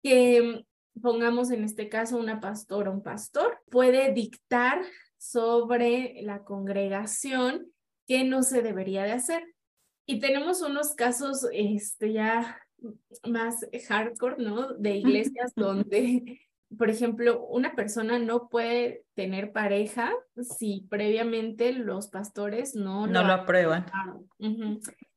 [0.04, 0.66] que
[1.02, 4.84] pongamos en este caso una pastora, un pastor, puede dictar
[5.18, 7.72] sobre la congregación
[8.08, 9.43] qué no se debería de hacer.
[10.06, 12.60] Y tenemos unos casos este, ya
[13.26, 14.74] más hardcore, ¿no?
[14.74, 16.41] De iglesias donde,
[16.78, 23.34] por ejemplo, una persona no puede tener pareja si previamente los pastores no, no lo,
[23.34, 23.86] aprueban.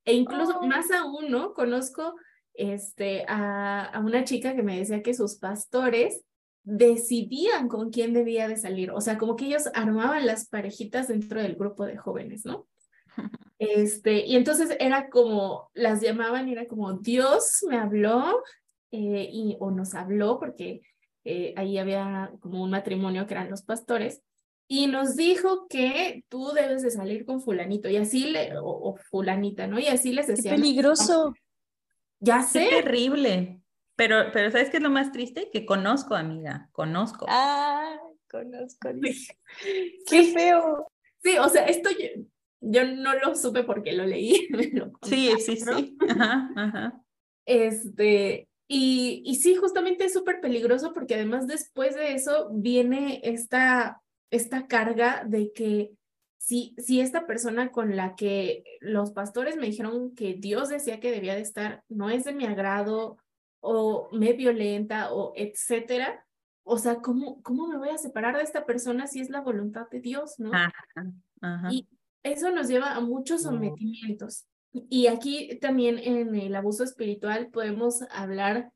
[0.05, 0.66] E incluso oh.
[0.66, 1.53] más aún, ¿no?
[1.53, 2.14] Conozco
[2.55, 6.22] este, a, a una chica que me decía que sus pastores
[6.62, 11.41] decidían con quién debía de salir, o sea, como que ellos armaban las parejitas dentro
[11.41, 12.66] del grupo de jóvenes, ¿no?
[13.59, 18.43] Este, y entonces era como, las llamaban y era como, Dios me habló
[18.91, 20.83] eh, y, o nos habló, porque
[21.25, 24.23] eh, ahí había como un matrimonio que eran los pastores,
[24.69, 29.67] y nos dijo que tú debes de salir con fulanito, y así le, o, fulanita,
[29.67, 29.79] ¿no?
[29.79, 30.51] Y así les decía.
[30.53, 31.35] Qué peligroso.
[32.19, 32.69] Ya sé.
[32.69, 33.61] Qué terrible.
[33.95, 35.49] Pero, pero ¿sabes qué es lo más triste?
[35.51, 37.27] Que conozco, amiga, conozco.
[37.29, 37.97] Ah,
[38.31, 38.91] conozco.
[40.07, 40.93] Qué feo.
[41.23, 41.89] Sí, o sea, esto
[42.61, 44.48] yo, no lo supe porque lo leí.
[45.02, 45.96] sí, sí, sí.
[46.09, 47.02] Ajá, ajá.
[47.44, 54.02] Este, y, y sí, justamente es súper peligroso porque además después de eso viene esta,
[54.30, 55.92] esta carga de que
[56.38, 61.11] si, si esta persona con la que los pastores me dijeron que Dios decía que
[61.11, 63.18] debía de estar no es de mi agrado
[63.61, 66.24] o me violenta o etcétera,
[66.62, 69.88] o sea, ¿cómo, ¿cómo me voy a separar de esta persona si es la voluntad
[69.88, 70.50] de Dios, no?
[71.70, 71.88] Y
[72.31, 74.47] eso nos lleva a muchos sometimientos.
[74.91, 78.72] Y aquí también en el abuso espiritual podemos hablar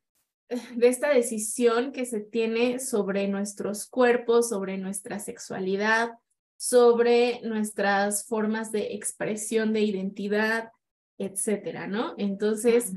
[0.49, 6.11] eh, de esta decisión que se tiene sobre nuestros cuerpos, sobre nuestra sexualidad,
[6.57, 10.71] sobre nuestras formas de expresión de identidad,
[11.19, 12.15] etcétera, ¿no?
[12.19, 12.93] Entonces,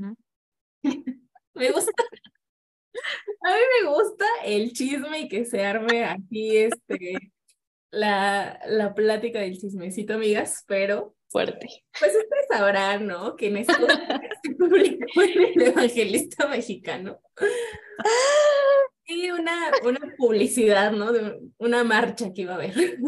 [0.82, 1.92] me gusta,
[3.42, 7.33] a mí me gusta el chisme y que se arme aquí este,
[7.94, 11.66] la, la plática del chismecito, amigas, pero fuerte.
[11.98, 13.36] Pues ustedes sabrán, ¿no?
[13.36, 13.74] Que en esto
[14.42, 17.20] se publicó en el evangelista mexicano.
[19.06, 21.12] Y una, una publicidad, ¿no?
[21.12, 22.98] De una marcha que iba a haber.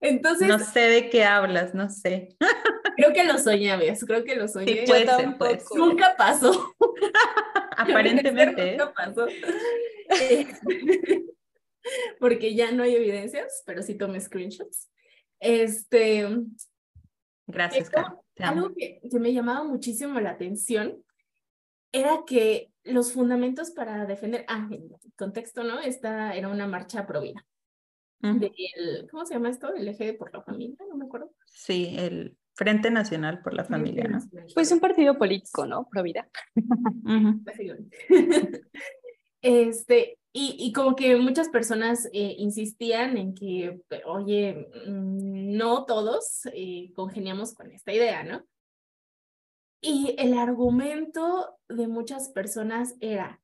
[0.00, 0.46] Entonces.
[0.48, 2.28] No sé de qué hablas, no sé.
[2.96, 3.76] Creo que lo soñé.
[4.06, 4.66] Creo que lo soñé.
[4.66, 5.78] Sí, puede ser, puede ser.
[5.78, 6.74] Nunca pasó.
[7.76, 8.76] Aparentemente.
[8.76, 9.26] Nunca pasó.
[12.20, 14.90] Porque ya no hay evidencias, pero sí tomé screenshots.
[15.40, 16.26] Este.
[17.46, 17.90] Gracias,
[18.38, 21.02] Algo que, que me llamaba muchísimo la atención
[21.92, 25.80] era que los fundamentos para defender, ah, en contexto, ¿no?
[25.80, 27.46] Esta era una marcha pro vida
[29.10, 29.74] ¿cómo se llama esto?
[29.74, 31.32] El eje por la familia, no me acuerdo.
[31.46, 34.18] Sí, el Frente Nacional por la Familia, ¿no?
[34.54, 35.88] Pues un partido político, ¿no?
[35.90, 36.28] Pro vida.
[39.42, 46.42] este, y, y, como que muchas personas eh, insistían en que, oye, mm, no todos
[46.52, 48.44] eh, congeniamos con esta idea, ¿no?
[49.80, 53.40] Y el argumento de muchas personas era,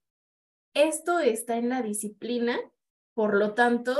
[0.74, 2.58] esto está en la disciplina,
[3.14, 3.96] por lo tanto,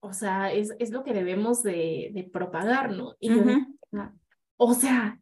[0.00, 3.16] o sea, es, es lo que debemos de, de propagar, ¿no?
[3.18, 3.30] Y
[3.94, 4.12] ah,
[4.58, 5.18] o sea,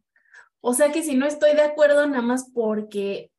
[0.59, 3.31] o sea que si no estoy de acuerdo nada más porque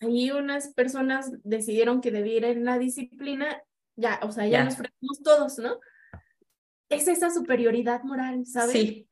[0.00, 3.62] ahí unas personas decidieron que debiera en la disciplina,
[3.96, 5.78] ya, o sea, ya, nos frenamos todos, ¿no?
[6.88, 8.72] Es esa superioridad moral, ¿sabes?
[8.72, 9.08] Sí.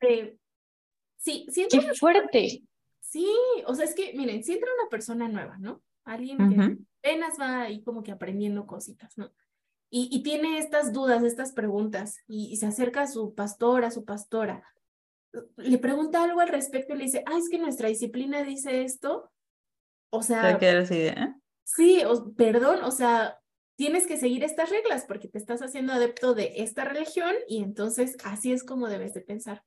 [1.16, 1.66] sí, sí.
[1.70, 2.62] Qué fuerte.
[3.00, 3.28] Sí,
[3.66, 5.82] o sea, es que, miren, si entra una persona nueva, ¿no?
[6.04, 9.32] Alguien que apenas va ahí como que aprendiendo cositas, ¿no?
[9.96, 14.64] y, tiene estas dudas, estas preguntas, y, se acerca a su pastor, a su pastora,
[15.56, 19.30] le pregunta algo al respecto y le dice, ah, es que nuestra disciplina dice esto.
[20.14, 20.56] O sea...
[21.08, 21.34] ¿eh?
[21.64, 22.02] Sí,
[22.36, 23.38] perdón, o sea,
[23.76, 28.16] tienes que seguir estas reglas porque te estás haciendo adepto de esta religión y entonces
[28.24, 29.62] así es como debes de pensar.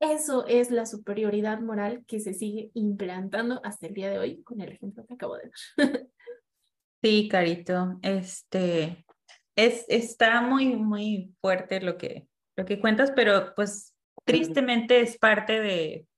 [0.00, 4.60] Eso es la superioridad moral que se sigue implantando hasta el día de hoy con
[4.60, 6.00] el ejemplo que acabo de dar.
[7.00, 9.06] Sí, Carito, este,
[9.54, 12.26] es, está muy, muy fuerte lo que,
[12.56, 13.94] lo que cuentas, pero pues
[14.24, 16.08] tristemente es parte de,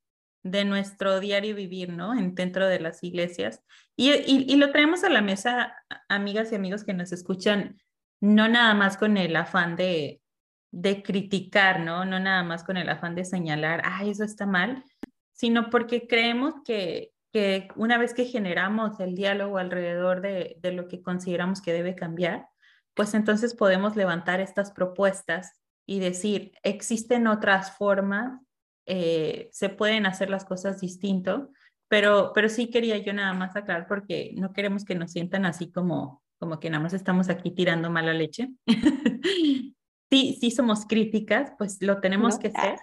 [0.42, 2.18] de nuestro diario vivir, ¿no?
[2.18, 3.62] En, dentro de las iglesias.
[3.96, 5.74] Y, y, lo traemos a la mesa,
[6.08, 7.78] amigas y amigos que nos escuchan,
[8.20, 10.22] no nada más con el afán de,
[10.70, 12.04] de criticar, ¿no?
[12.04, 14.84] No nada más con el afán de señalar, ah, eso está mal,
[15.32, 20.88] sino porque creemos que, que una vez que generamos el diálogo alrededor de, de lo
[20.88, 22.48] que consideramos que debe cambiar,
[22.94, 28.40] pues entonces podemos levantar estas propuestas y decir, existen otras formas,
[28.86, 31.50] eh, se pueden hacer las cosas distinto,
[31.88, 35.70] pero, pero sí quería yo nada más aclarar porque no queremos que nos sientan así
[35.70, 38.50] como, como que nada más estamos aquí tirando mala leche.
[40.10, 42.78] sí, sí somos críticas, pues lo tenemos que ser,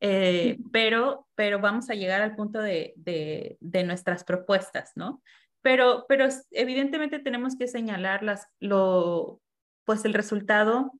[0.00, 5.22] eh, pero, pero vamos a llegar al punto de, de, de nuestras propuestas, ¿no?
[5.66, 9.40] pero, pero evidentemente tenemos que señalar las, lo,
[9.84, 10.92] pues el resultado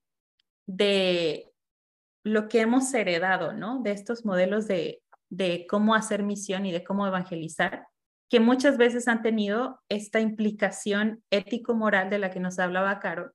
[0.67, 1.46] de
[2.27, 3.81] lo que hemos heredado, ¿no?
[3.83, 5.01] De estos modelos de,
[5.31, 7.87] de cómo hacer misión y de cómo evangelizar,
[8.29, 13.31] que muchas veces han tenido esta implicación ético-moral de la que nos hablaba Caro,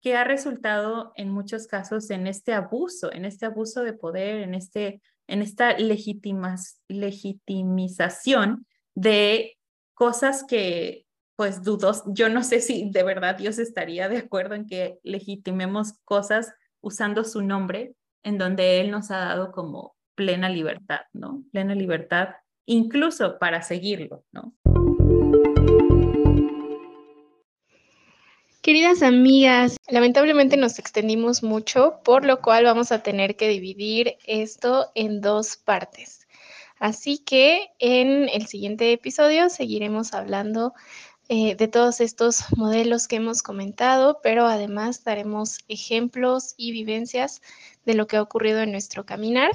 [0.00, 4.54] que ha resultado en muchos casos en este abuso, en este abuso de poder, en
[4.54, 9.58] este en esta legitimización de
[9.94, 14.68] cosas que pues dudos, yo no sé si de verdad Dios estaría de acuerdo en
[14.68, 21.02] que legitimemos cosas usando su nombre, en donde Él nos ha dado como plena libertad,
[21.12, 21.44] ¿no?
[21.52, 22.30] Plena libertad,
[22.66, 24.52] incluso para seguirlo, ¿no?
[28.62, 34.90] Queridas amigas, lamentablemente nos extendimos mucho, por lo cual vamos a tener que dividir esto
[34.96, 36.26] en dos partes.
[36.80, 40.74] Así que en el siguiente episodio seguiremos hablando
[41.28, 47.42] eh, de todos estos modelos que hemos comentado, pero además daremos ejemplos y vivencias
[47.84, 49.50] de lo que ha ocurrido en nuestro caminar.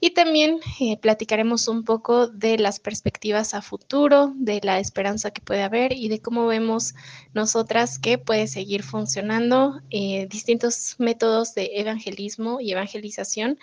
[0.00, 5.40] Y también eh, platicaremos un poco de las perspectivas a futuro, de la esperanza que
[5.40, 6.94] puede haber y de cómo vemos
[7.32, 13.58] nosotras que puede seguir funcionando eh, distintos métodos de evangelismo y evangelización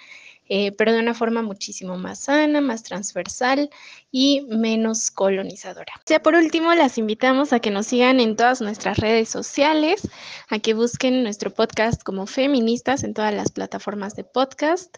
[0.53, 3.69] eh, pero de una forma muchísimo más sana, más transversal
[4.11, 5.93] y menos colonizadora.
[6.07, 10.09] Ya por último, las invitamos a que nos sigan en todas nuestras redes sociales,
[10.49, 14.97] a que busquen nuestro podcast como feministas en todas las plataformas de podcast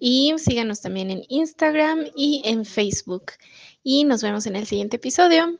[0.00, 3.32] y síganos también en Instagram y en Facebook.
[3.82, 5.58] Y nos vemos en el siguiente episodio.